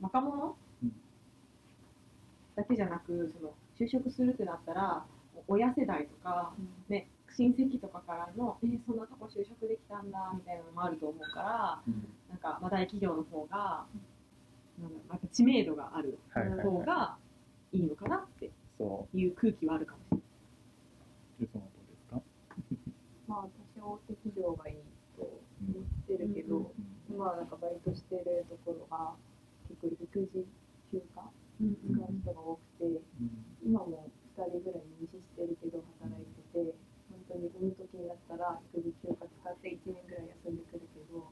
[0.00, 0.92] 若者うん
[2.56, 5.04] だけじゃなくその就職するってなったら
[5.46, 6.52] 親世代とか、
[6.88, 11.82] ね、親戚とかからの「えそんなとこ就職できたんだ」みたいなのもあると思うから
[12.28, 13.86] なんか、まあ、大企業の方が
[14.80, 16.66] なんなんか知名度があるはいはいはい。
[16.66, 17.16] 方が
[17.72, 20.26] いいのかなってそいう空気はあるかもしれない。
[21.40, 21.42] う。
[21.46, 22.20] で、そのどうですか？
[23.28, 24.86] まあ私は大手企業がいい
[25.18, 29.12] と思ってるけど、うん今はなんかバイトしてるところが
[29.68, 30.48] 結構育児
[30.88, 31.28] 休暇
[31.60, 33.04] うん使う人が多くて、
[33.60, 36.72] 今も2人ぐらい入試してるけど働いてて
[37.12, 41.28] 本当に産む時になったら育児休暇使って1年ぐらい休んでくるけど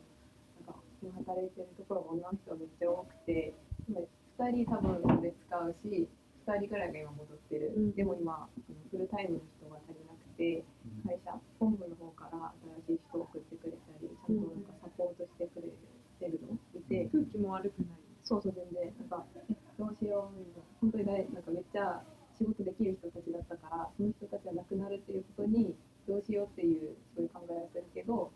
[0.68, 3.56] なんか今働いてるところが女の人がめっちゃ多くて
[3.88, 6.04] 今2人多分それ使うし
[6.44, 7.96] 2人ぐらいが今戻ってる、うん。
[7.96, 8.48] でも今
[8.92, 10.09] フルタイムの人が足りなく
[10.40, 10.64] て
[11.04, 12.56] 会社本部の方から
[12.88, 16.56] 新しい人を送ってくれたりちゃんとなんかサポートしてくれてるの？
[16.72, 18.00] いて、空気も悪くない。
[18.24, 18.88] そうそう全然。
[18.96, 19.44] なんかえ
[19.76, 20.40] どうしよう。
[20.40, 22.00] みたいな本当に大なんかめっちゃ
[22.36, 25.76] 仕事できる人たちだったからその人たちが亡くなるっていうことに
[26.08, 28.32] どうしようっていうそういう考えはするけど、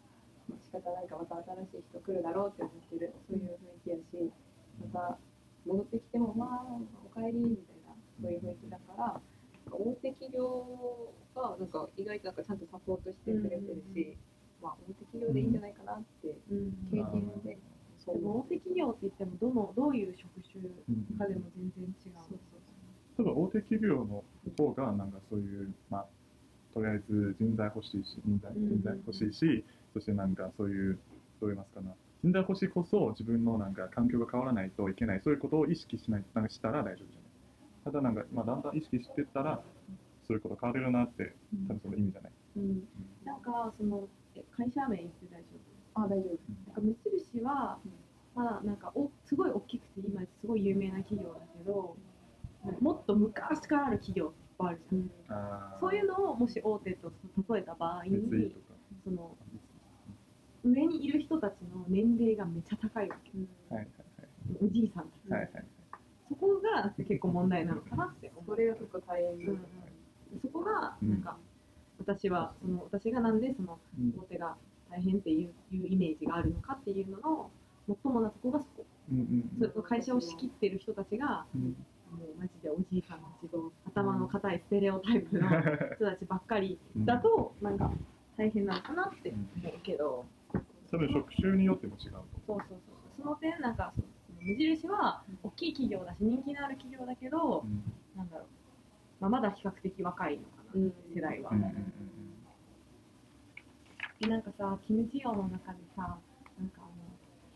[0.48, 3.12] まあ、仕方ないからまた新しい人来るだろうって思ってる。
[3.28, 4.32] そういう雰囲気やし
[4.80, 5.16] また
[5.64, 9.20] 戻ってきてもまあおかえりみたいなそういう雰囲気だから
[9.72, 14.16] 大手企業がなんか意外となんかちゃんとサポートしてくれてるし、
[14.62, 16.34] まあ、大手企業でいいんじゃないかなって
[16.90, 17.58] 経験で
[17.98, 18.20] そう。
[18.22, 22.22] 大手企業って言ってもどのどういう職種うんかでも全然違う。
[22.28, 22.60] そうそう
[23.16, 24.24] 多分大手企業の
[24.58, 26.06] 方がなんかそういう、まあ、
[26.74, 30.98] とりあえず人材欲しいし人材うん人材欲しいし、そしてなんかそういう
[31.40, 31.94] どう言いますかな。
[32.24, 35.20] 人材欲しいこそ自分のなんか環境が変わらないといけない。
[35.22, 37.12] そういうことを意識しないなんかしたら大丈夫じゃない。
[37.84, 39.62] ただなんか、まあ、だんだん意識してったら
[40.26, 41.34] そういうこと変われるなって
[41.68, 42.88] 多分その意味じゃない、うん、
[43.24, 45.44] なんかそのえ会社名言って大丈
[45.94, 46.02] 夫？
[46.02, 46.22] あ大丈夫。
[46.66, 47.78] なんか無印は、
[48.34, 51.96] まあなんかおすごい大きくて今すごい有名な企業だけど
[52.80, 55.80] もっと昔からある企業っていっぱいあるじゃん、あー。
[55.80, 57.12] そういうのをもし大手と
[57.48, 58.56] 例えた場合に
[59.04, 59.36] その
[60.64, 63.30] 上にいる人たちの年齢がめっちゃ高いわけ。
[63.74, 63.88] はいはい
[64.60, 65.64] おじいさんたち、はいはいはい。
[66.28, 69.60] そこが結構問題なのかなって思そうれが結構大変で、うんうん
[70.42, 71.36] そこがなんか、
[71.98, 74.12] 私はその私がなんでそのうん。
[74.16, 74.56] 表が
[74.90, 77.50] 大変っていういうイメージがあるのかっていうのの
[77.86, 81.76] 最もなとこがそこ、会社を仕切ってる人たちがうん。
[82.14, 85.48] もうマジでおじいさんたちと頭の固いステレオタイプの
[85.98, 87.90] 人たちばっかりだとなんか
[88.36, 90.24] 大変なのかなって思うけど、
[90.90, 92.24] 多分職種によっても違うと。
[92.46, 92.78] そうそうそう。
[93.16, 97.82] その点なんかその無印は大きい企業だし人気のある企業だけど、うん。
[98.16, 98.46] なんだろう、
[99.24, 101.48] まあ、まだ比較的若いのかな、うん世代は。
[101.50, 101.94] うんうん
[104.20, 106.16] でなんかさ、キム・ジヨンの中でさ、
[106.56, 106.92] なんかあの、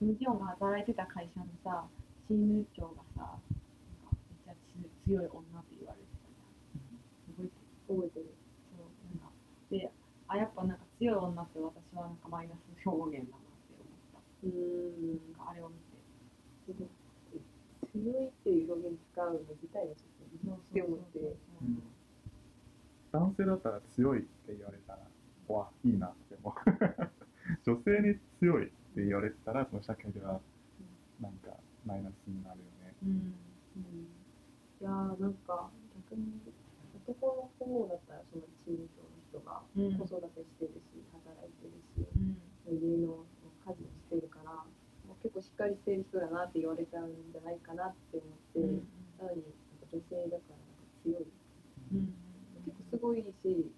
[0.01, 1.87] キム・ジヨンが働いてた会社のさ、
[2.27, 4.17] チーム長がさ、なんか
[4.49, 7.53] めっちゃつ強い女って言われてたじゃん。
[7.87, 8.35] 覚えてる覚えてる
[8.75, 9.31] そう、なんか、
[9.71, 9.93] で、
[10.27, 14.19] あ、やっぱなんか強い女って私はなんかマイナス表現だなって思った。
[14.19, 16.89] うーんなんかあれを見て。
[17.93, 21.19] 強いっていう表現使うの自体がちょっとって思って
[21.63, 21.83] うん
[23.11, 25.01] 男性だったら強いって言われたら
[25.49, 26.55] わいいなって思う
[27.65, 30.41] 女性に強いって言われてたらその社会では
[31.21, 31.57] なんか
[31.87, 33.11] マイナスになるよねうん。
[33.11, 34.09] うん
[34.81, 35.71] いやーなんか
[36.11, 36.39] 逆に
[37.09, 39.97] 男の方だったらそのチーム長の人がうん。
[39.97, 42.37] 子育てしてるし働いてるしうん。
[42.77, 43.25] 家の
[43.65, 44.53] 家事をしてるから
[45.09, 48.85] もう結構しっかりしてる人だなって言われちゃうんじゃないかなって思って、うん。
[49.17, 51.27] なのになんか女性だからなんか強い
[51.93, 52.15] うん。
[52.67, 53.73] 結構すごいし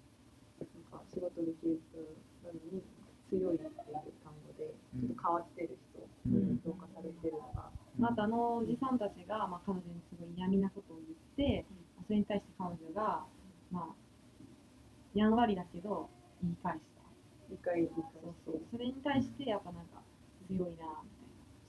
[0.59, 1.99] なんか仕事できる人
[2.47, 2.83] なのに
[3.31, 11.65] 強いっていう単語でちょっと変わってる人うんに評価されてるのが、あとあのおじさんたちが、まあ、彼女にすごい嫌味なことを言って、
[12.07, 13.25] それに対して彼女が、
[13.71, 13.95] まあ、
[15.15, 16.11] やんわりだけど
[16.43, 17.01] 言い返した。
[17.51, 18.61] 理解理解そうそう。
[18.71, 20.03] それに対してやっぱなんか
[20.49, 20.97] 強いなみたいな。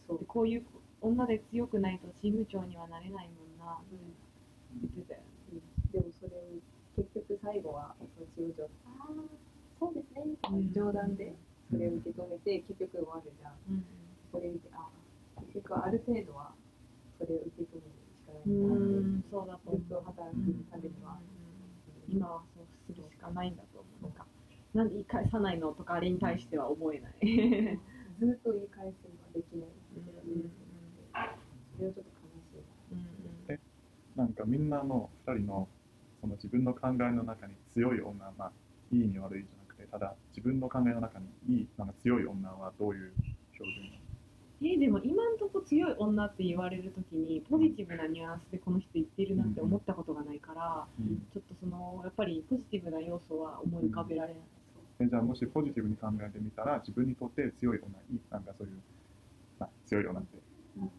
[0.08, 0.66] そうでこういう
[1.02, 3.96] 女で強くないとチーム長にはなれないもんなって
[4.82, 5.31] 言ってたよね。
[7.02, 8.68] 結局最後はそのチーム長あ
[9.10, 9.26] あ
[9.80, 10.74] そうですねうん。
[10.74, 11.34] 冗談で
[11.72, 13.54] それを受け止めて結局終わるじゃん。
[13.70, 13.84] うん。
[14.32, 14.88] それ見てあ
[15.42, 16.52] 結局ある程度は
[17.20, 18.62] それを受け止めるしかないん。
[18.62, 19.82] だなってん、そうだと思う。
[19.82, 21.18] ずっと働くためには、
[22.10, 23.56] 今はそうするしかないん。
[23.56, 24.04] だと思う。
[24.04, 24.12] なん。
[24.14, 24.26] か、
[24.74, 24.88] なん。
[24.90, 27.80] で言い返さないのとかあれに対しては思えない。
[28.20, 30.52] ずっと言い返すのはできないうん。
[31.78, 34.34] それはちょっと悲しいなん。
[34.34, 34.70] かみん。
[34.70, 35.68] なの2人の
[36.22, 38.52] その自分の考えの中に強い女まあ
[38.92, 43.12] いいに悪いじゃなくてただ自分の考えの中にいいなんか強い女はどういう
[43.54, 44.02] 標準
[44.64, 51.26] えでも今んとこ強い女って言われるときにポジティブなニュアンスでこの人言ってるなって思ったことがないから、うん。
[51.34, 54.44] ちょっとそのやっぱりポジティブな要素は思い浮かべられない、
[55.00, 58.78] えじゃあもしポジティブに考えてみたら自分にとって強い女いいなんかそういう、
[59.58, 60.38] まあ、強い女って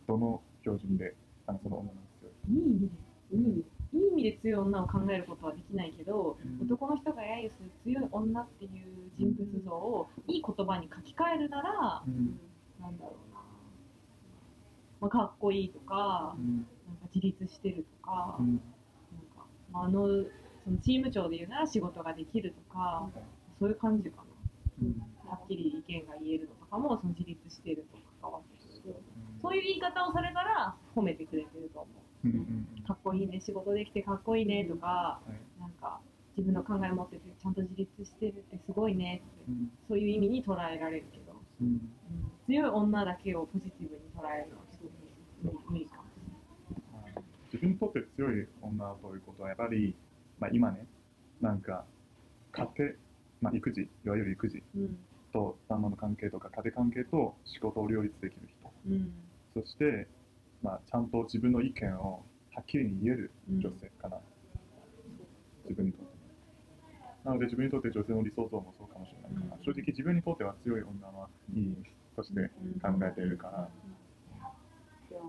[0.09, 1.15] どの標準で
[1.47, 2.59] あのその女の強い？
[2.59, 6.67] いい意味でいい意味でいい意味で強い女を考えることはできないけど、うん。
[6.67, 8.71] 男の人が揶揄する強い女っていう
[9.19, 12.41] 人物像をいい言葉に書き換えるなら、うん。
[12.81, 13.41] なんだろうな、
[15.01, 16.67] まあ、かっこいいとか、うん。
[16.89, 18.47] なんか自立してるとか、うん。
[18.47, 18.59] なん
[19.37, 20.07] か、まあ、あの
[20.65, 23.11] そのチーム長で言うなら仕事ができるとか、
[23.59, 24.25] そういう感じか
[24.81, 24.99] うん。
[24.99, 25.05] な。
[25.29, 28.95] はっきり意見が言えるのとかもその自立してると関わってくる。
[29.43, 32.02] そういう言い方をされたら褒めてくれてると思う。
[32.87, 35.61] かっこいいね、仕事できてかっこいいねとか、はい。
[35.61, 36.01] なんか
[36.37, 39.71] 自分の考え持っててちゃんと自立してるってすごいねって、うん。
[39.89, 41.67] そういう意味に捉えられるけど、うん。
[41.67, 41.81] うん。
[42.47, 46.23] 強い女だけをポジティブに捉えるのはちょっと無理かもし
[46.93, 47.21] まあ
[47.53, 49.95] 自分にとって強い女ということはやっぱり、
[50.39, 50.87] まあ、今ね
[51.41, 51.85] なんか
[52.53, 52.93] 家庭、
[53.41, 54.91] まあ、育児いわゆる育児れない。
[55.33, 58.73] と旦那の関係とか家庭関係と仕事を両立できる人。
[58.87, 59.13] うんうん。
[59.55, 60.09] そして、
[60.63, 64.19] まあ、ちゃんと自分の意見をはっきりに言える女性かな、
[65.65, 66.13] 自分にとって。
[67.25, 69.63] なので自分にとって女性の理想像もそうかもしれないから、うん。
[69.65, 71.77] 正直自分にとっては強い女はいい
[72.15, 72.51] として
[72.83, 73.69] 考えているから、
[75.11, 75.21] いや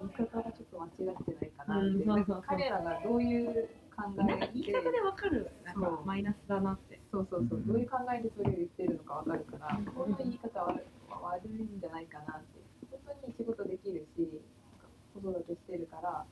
[0.00, 1.78] 言い方がちょっと間違ってないかな。
[1.78, 6.04] って、うん彼らがどういう考えなんか言い方でわかる、なんかそう。
[6.04, 7.00] マイナスだなって。
[7.12, 7.66] そうそうそう、うん。
[7.68, 10.74] どういう考えでそれを言ってるのかわかるから、この言い方は
[11.22, 12.63] 悪いんじゃないかなって本
[13.06, 14.28] 当に仕事できるし
[15.14, 16.24] 子育てしてるから、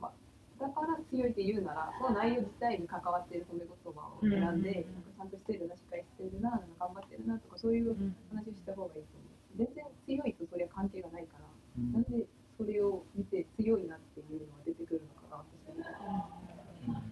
[0.00, 0.12] まあ、
[0.60, 7.94] だから強いって言うならその内容自体に関わってる褒め言葉を選んで、うんなんかちゃんとしてるなしっかりしてるな頑張ってるなとかそういう
[8.30, 9.32] 話をした方がいいと思う。
[9.58, 11.44] 全然強いとそれは関係がないから、
[11.78, 11.92] うん。
[11.92, 12.24] なんで
[12.56, 17.02] それを見て強いなっていうのが出てくるのかが私は。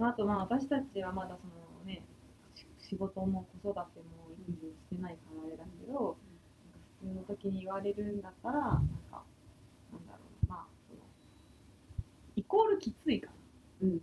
[0.00, 2.02] あとまあ私たちはまだそのね
[2.54, 6.27] し仕事も子育ても育児をしてないからあれだけど、なん
[7.06, 8.80] の時に言われるんだったらなん
[9.10, 9.22] か
[12.36, 13.30] イコールきついか
[13.82, 14.00] うん。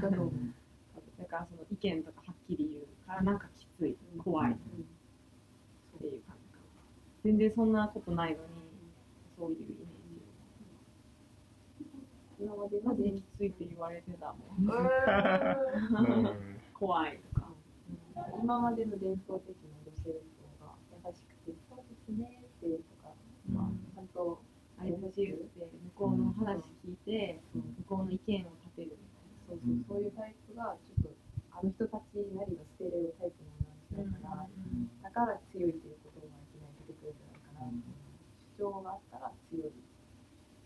[0.00, 0.32] だと
[1.18, 3.96] だからその意見とかはっきり言うからなんかきつい。
[4.18, 4.52] 怖い。
[4.52, 4.54] っ
[5.98, 6.64] ていう感じかな。
[7.24, 8.42] 全然そんなことないのに
[9.36, 10.00] そういうイメージ。
[12.40, 14.64] 今までマジできついって言われてたもん。
[14.64, 14.72] う
[16.26, 16.36] ん。
[16.72, 17.48] 怖いとか、
[18.42, 20.12] 今までの伝統的な女性
[20.58, 20.74] 像が
[21.06, 23.14] 優しくて「そうですね」ってとか、
[23.52, 24.42] まあ、ちゃんと
[24.78, 28.96] あ優しくて向こうの話聞いて向こうの意見を立てる
[29.48, 33.50] そうそうそういうタイプがちょっとあの人たちなりのステレオタイプの
[33.92, 34.48] 女の人だから、
[35.02, 37.66] だから強いっていうことがいきなり出てくるんじゃないかな。
[37.66, 38.00] っていう
[38.56, 39.72] 主張があったら強い。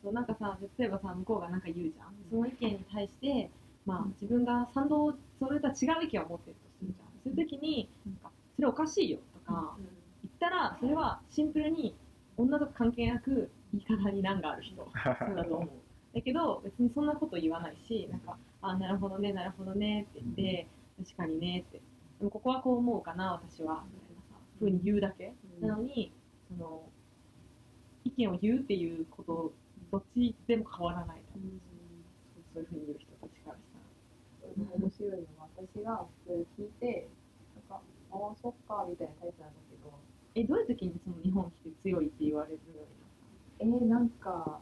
[0.05, 2.15] そうなんかさ例えばさ向こうがなんか言うじゃん。
[2.31, 3.51] その意見に対して
[3.87, 7.09] まあ自分が賛同それとは違う意見を持ってるとするじゃん。
[7.25, 9.77] そういう時になんかそれおかしいよとか
[10.45, 11.95] 言ったらそれはシンプルに
[12.37, 15.69] 女とか関係なく言い方に難がある人そうだと思う。
[16.15, 20.67] だけど別にそんなこと言わないしなんかあなるほどねなるほどねって言って
[21.05, 21.81] 確かにねって。
[22.19, 23.85] でもここはこう思うかな私は。
[23.93, 25.33] みたいなさふうに言うだけ。
[25.61, 26.13] うんなのに
[26.49, 26.83] その
[28.05, 29.53] 意見を言うっていうこと
[29.91, 31.17] どっちでも変わらない。
[31.33, 31.51] と思う
[32.53, 34.79] そういうふうに言う人たちからしたら。
[34.79, 37.09] 面白いのは私が普通聞いて
[37.57, 37.83] なんか
[38.13, 39.64] 「ああそっか」みたいなタイプなんだけど
[40.35, 42.61] えどういう時にその日本来て強いって言われる
[43.61, 44.61] えー、なんか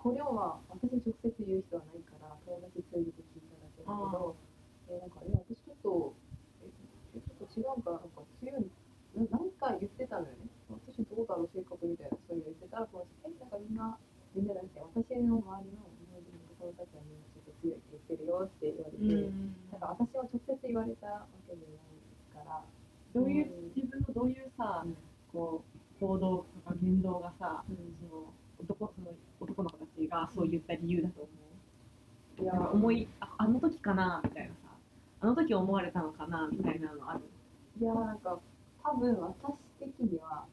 [0.00, 4.36] これは私直接言う人はないから友達通じて聞いただけだけど
[4.88, 6.16] えーなんかいや私ちょっと
[6.64, 6.72] え
[7.16, 8.64] えちょっと違うからなんか強い
[9.12, 10.46] な何か言ってたのよね。
[10.70, 13.98] 私どうだろう性格みたいなそういうの言ってたらこの人えなんかみんな
[14.32, 19.04] 全然なんて私の周りの日本人の友達はみんなちょっと強いって言ってるよって言われて、
[19.68, 22.00] たなんか私は直接言われたわけじゃない
[22.32, 22.64] から
[23.12, 27.76] どういう自分のどういうさうんこう行動とか言動がさうん
[28.08, 31.28] その男その男の子たちがそう言った理由だと思
[32.38, 32.42] う。
[32.42, 34.54] いや思いああの時かなみたいなさ
[35.20, 37.20] あの時思われたのかなみたいなのある。
[37.80, 38.38] いやなんか
[38.82, 40.44] 多分私的には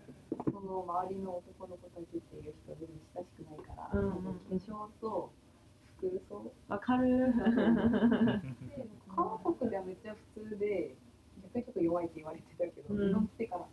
[0.46, 5.32] その周りの男の子たちっていう人に親しくないから、うん化粧と
[5.98, 6.52] 服装。
[6.68, 7.08] わかる。
[7.08, 10.96] で韓国ではめっちゃ普通で
[11.44, 13.08] 逆にちょっと弱いって言われてたけど、うん。
[13.08, 13.66] 日本来てから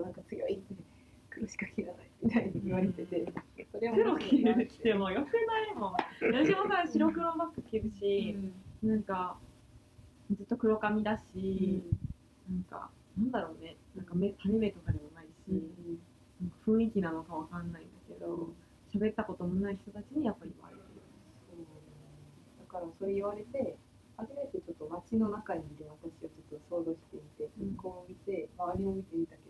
[0.00, 0.74] 強いなんか強いって
[1.30, 3.32] 黒しか着らないみたいに言われてて、
[3.72, 5.92] それは黒着てももよくないもん。
[5.92, 8.36] 私もさ白黒バッグ着るし、
[8.82, 9.36] なんか
[10.30, 11.82] ずっと黒髪だし、
[12.48, 13.76] なんかなんだろうね。
[13.96, 15.98] なんか目垂れ目とかでもないし、うん
[16.40, 18.48] なんか雰囲気なのかわかんないんだけど
[18.92, 20.82] 喋ったこともない人たちにやっぱり言われる。
[21.46, 21.66] そう。
[22.58, 23.76] だからそれ言われて
[24.16, 27.74] 初めてちょっと街の中にいる私をちょっと想像してみて、うん。
[27.76, 29.49] こう見て周りを見てみたけど、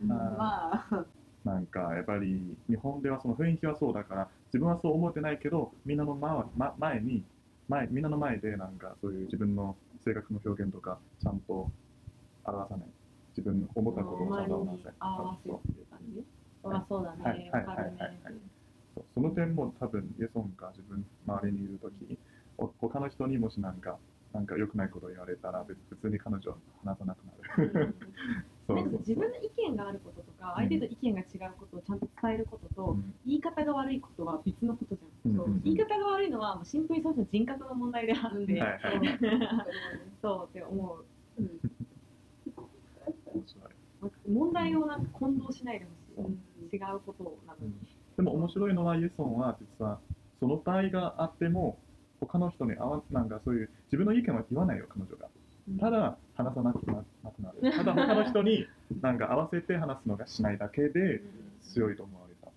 [0.00, 1.06] まあ。
[1.44, 7.24] なんかやっぱり日本ではその雰囲気はそうだから自分はそう思ってないけどみんなの前,、ま、前に
[7.68, 11.70] 前みんなの前でなんかそういう自分の性格の表現とかちゃんと
[12.44, 12.88] 表さない。
[13.36, 14.94] 自分の思ったことをちゃんと表さない。
[14.98, 17.38] あそうだはい。
[17.38, 17.50] ね。
[17.52, 17.66] はい。
[17.66, 17.76] はい。
[17.76, 17.86] はい。
[17.98, 18.34] はい。
[18.34, 18.40] ね
[19.14, 22.18] その点も多分イエソンが自分周りにいるとき
[22.78, 23.98] 他の人にもしなんか
[24.32, 27.94] なんか良くないことを言われたら別普通に彼女は話さなくなる
[28.68, 33.14] なんか自分の意見があることとか相手と意見が違うことをちゃんと伝えることと、うん。
[33.24, 39.18] 言い方が悪いことは別のことじゃん、言い方が悪いのはシンプルにその人格の問題であって、うんはいはい。
[40.22, 40.48] そう。
[40.50, 41.04] って思う。
[41.40, 41.60] うん。
[44.28, 46.38] 問題をなんか混同しないでほしい、うん
[46.72, 47.74] 違うことなのに、
[48.16, 50.00] でも面白いのはイエソンは実は
[50.40, 51.78] その場合があっても
[52.20, 55.28] 他の人に合わなんかそういう自分の意見は言わないよ彼女が
[55.80, 57.72] ただ話さなくななくなる。
[57.74, 58.66] ただ他の人に
[59.00, 61.22] なんか合わせて話すのがしないだけで
[61.60, 62.50] 強いと思われた。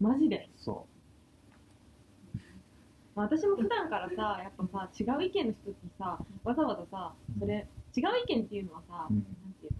[0.00, 0.48] マジで？
[0.56, 0.86] そ
[3.16, 7.66] まあ私も普段からさやっぱさ違う意見の人にさわざわざさそれ
[7.96, 9.18] 違う意見っていうのはさ、う、うん。
[9.18, 9.78] なんていうの？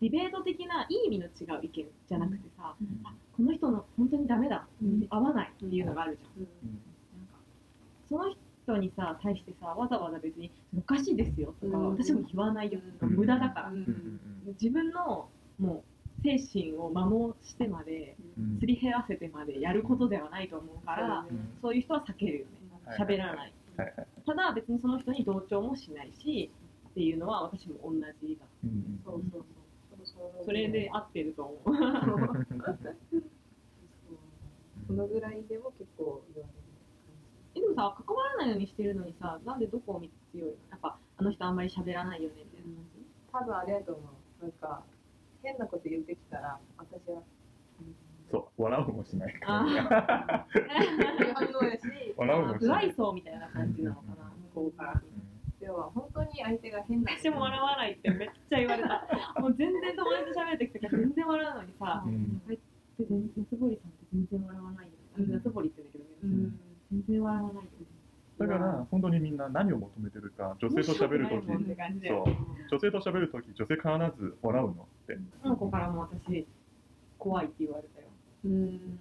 [0.00, 3.00] ディベート的ないい意味の違う意見じゃなくてさ、うん。
[3.04, 5.06] あこの人の本当にダメだ、うん。
[5.08, 6.48] 合わないっていうのがあるじゃん、うん。
[7.18, 7.38] なんか
[8.08, 8.38] その人
[8.76, 11.90] にさ対してさわざわざ別におかしいですよとか、うん。
[11.90, 13.16] 私も言わないよとか、うん。
[13.16, 13.72] 無駄だから、
[14.60, 15.28] 自分の
[15.58, 15.84] も
[16.22, 18.58] う精神を摩耗してまでうん。
[18.60, 21.26] すり減らせてまでやることではないと思うから、
[21.62, 22.50] そういう人は避けるよね。
[22.84, 22.98] はい。
[22.98, 23.86] 喋らない、はい。
[23.86, 24.06] はい。
[24.26, 26.50] ただ別にその人に同調もしないし
[26.90, 28.46] っていうのは私も同じだ。
[28.64, 28.70] うん。
[28.70, 29.42] うんそうそうそう。
[30.04, 31.76] そうそれで合ってると思う。
[34.86, 36.57] そ のぐらいでも結構言われる
[37.58, 40.54] えでもさ関わらないようにしてるのにさなんでどこを見て強いの？
[40.70, 44.42] やっぱあの人あんまり喋らないよねみたいな多分あれだと思う。
[44.42, 44.82] なんか
[45.42, 47.22] 変なこと言ってきたら私は、
[47.80, 47.94] うん。
[48.30, 50.46] そう笑うもしないあから。
[51.34, 51.82] 反応やし。
[52.16, 52.70] 笑うもしい。
[52.70, 54.30] 愛想みたいな感じなのかな。
[54.54, 55.02] 向こうから。
[55.60, 59.06] では本当に相手が変な私も笑わないってめっちゃ言われた。
[59.40, 62.14] もう全然友達と喋る時とか全然笑うのにさうん。
[62.14, 62.60] うんこうやっ
[62.98, 64.92] て全然夏堀さんって全然笑わないよ。
[65.14, 65.30] あうん。
[65.32, 66.60] 夏堀って言うんだけど、うん
[66.90, 67.64] 全然笑わない。
[67.64, 67.70] よ
[68.38, 71.46] だから本当にみんな何を求めてるか女性と喋るとき。
[72.70, 75.18] 女性と喋るとき女性必ず笑うのって。
[75.42, 76.46] その子からも私
[77.18, 78.06] 怖いって言われたよ。
[78.44, 78.98] うん。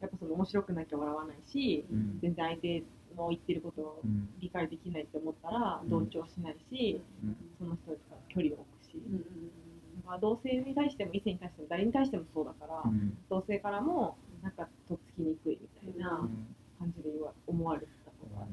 [0.00, 2.18] やっぱその面白くなきゃ笑わないしうん。
[2.22, 2.82] 全然相手
[3.16, 5.90] の言ってることをうん理解できないって思ったらうん。
[5.90, 7.36] 同調しないし、うん。
[7.58, 7.98] その人と
[8.28, 9.24] 距離を置くし、うん。
[10.06, 13.18] まあ同性に対しても異性に対しても誰に対してもそうだから、うん。
[13.28, 16.20] 同性からもなんかとっつきにくいみたいな。
[16.20, 16.46] うん
[16.78, 18.46] 感じで言わ思われてたのが、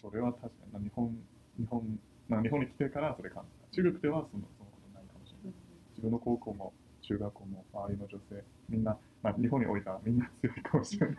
[0.00, 1.16] それは確かに日本
[1.58, 5.54] 日本まあ日本に来てからそれ感じた中国ではそのそのことないかもしれない。
[5.96, 6.72] 自分の高校も
[7.02, 11.16] 中学校も周りの女性みんな、まあ、日本においたらみんな強いかもしれない。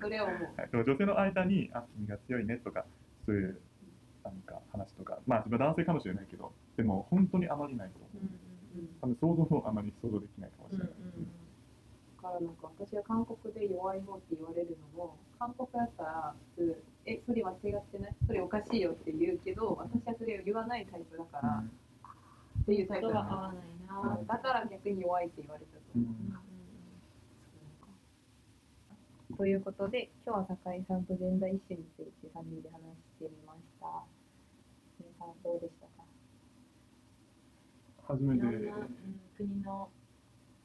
[0.00, 2.84] それは思うはい、でも女性の間に、あ、君が強いねとか、
[3.24, 3.60] そういう
[4.22, 8.38] なんか話とか、まあ自分は男性かもしれないけど、でも本当にあまりないと思う。
[9.00, 10.88] 多分想像もあまり想像できないかもしれない。
[10.88, 10.94] だ
[12.20, 18.14] からなんか私は韓国で弱い方って言われるのも韓国だったら普通えそれ間違ってない？
[18.26, 26.08] それおかしいよって言うけど私はそれを言わないタイプだから、っていうタイプだか言葉合わないらな、だから逆に弱いって言われたと思う、
[29.30, 29.36] うん。
[29.36, 32.80] ということで今日は酒井さんとジェンダーイシューについて3人で話
[33.16, 33.86] してみました。
[34.98, 36.04] 皆さんどうでしたか？
[38.08, 38.88] 初めて、いろんな、うん
[39.36, 39.88] 国の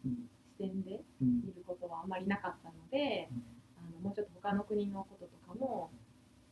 [0.03, 0.11] うん。
[0.11, 0.32] 視
[0.63, 3.27] 点でうん見ることはあんまりなかったので、
[3.75, 5.91] あのもうちょっと他の国のこととかも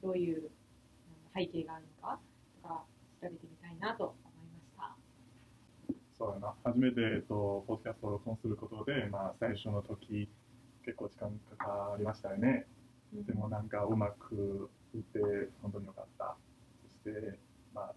[0.04, 0.52] どういううん
[1.34, 2.20] 背景があるのか
[2.62, 2.84] とか
[3.22, 4.14] 調べてみたいなと思
[4.44, 4.96] いました。
[6.18, 6.54] そうだな。
[6.64, 10.30] 初めて、えっと、ポッドキャストを録音することで、まあ最初の時、
[10.84, 12.68] 結構時間かかりましたよね。
[13.14, 15.20] でもなんかうまくいって
[15.62, 16.36] 本当に良かった。
[16.84, 17.40] そして、
[17.74, 17.94] まあ、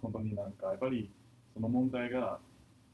[0.00, 1.10] 本当になんかやっぱり
[1.54, 2.40] その問題が、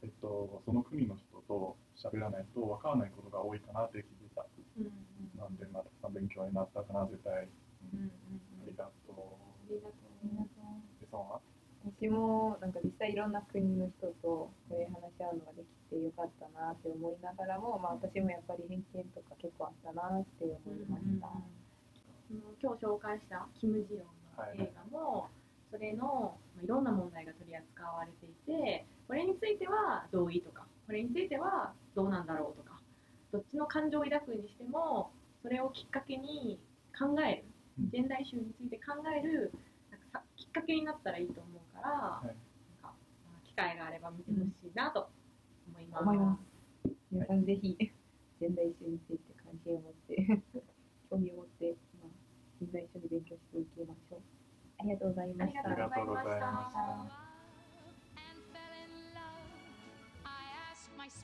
[0.02, 1.76] えっと、その国の人と
[2.08, 4.44] 喋らないと分からないことが多いかなって聞いてた。
[4.78, 5.56] うんうんなん。
[5.56, 7.44] で、まあ、たくさん勉強になったかな、絶対。
[7.44, 7.96] う。
[7.96, 8.02] んう。
[8.02, 8.08] んう。
[8.08, 9.12] んありがとう。
[9.12, 10.88] ありがとう。
[11.00, 11.40] でさんは
[11.84, 14.74] 私もなんか実際いろんな国の人とこう。
[14.74, 14.88] いう。
[14.92, 15.38] 話し合う。
[15.38, 21.28] のができてよかったなって思いながらも、まあ、私もやっぱり偏見とか結構あったなって思いました。
[22.28, 25.28] その今日紹介したキム・ジヨンの映画も、
[25.70, 32.80] それのまあいろんな問題が取り扱われていてこれについては同意とかこれについてはどうなんだろうとか
[33.30, 35.12] どっちの感情を抱くにしても
[35.42, 36.58] それをきっかけに
[36.98, 37.44] 考える
[37.78, 39.52] うん現代集について考える
[39.92, 42.34] なんかさきっかけになったらいいと思うから、いなん
[42.82, 42.96] か
[43.28, 45.06] まあ機会があれば見てほしいなと
[45.68, 46.02] 思います。
[46.02, 46.38] 思いま
[46.84, 50.16] す皆さんぜひジェンダーイシューについて関心を持って
[51.10, 52.10] 興味を持って、まあ、
[52.60, 54.20] みんな一緒に勉強していきましょう。
[54.80, 55.60] ありがとうございました。
[55.60, 56.40] ありがとうございまし
[57.14, 57.27] た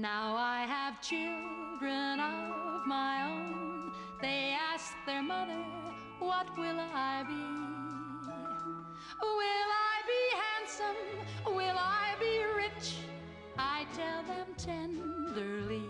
[0.00, 3.90] Now I have children of my own.
[4.22, 5.60] They ask their mother,
[6.20, 7.34] What will I be?
[9.20, 11.52] Will I be handsome?
[11.52, 12.98] Will I be rich?
[13.58, 15.82] I tell them tenderly.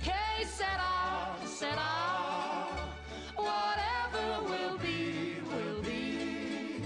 [0.00, 1.92] Que sera, sera.
[3.34, 6.84] Whatever will be, will be.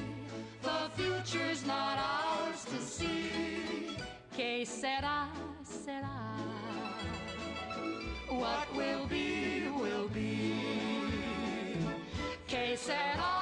[0.63, 3.99] The future's not ours to see.
[4.35, 5.29] Que sera,
[5.87, 6.19] sera.
[8.29, 10.55] What will be, will be.
[12.49, 13.36] Que sera.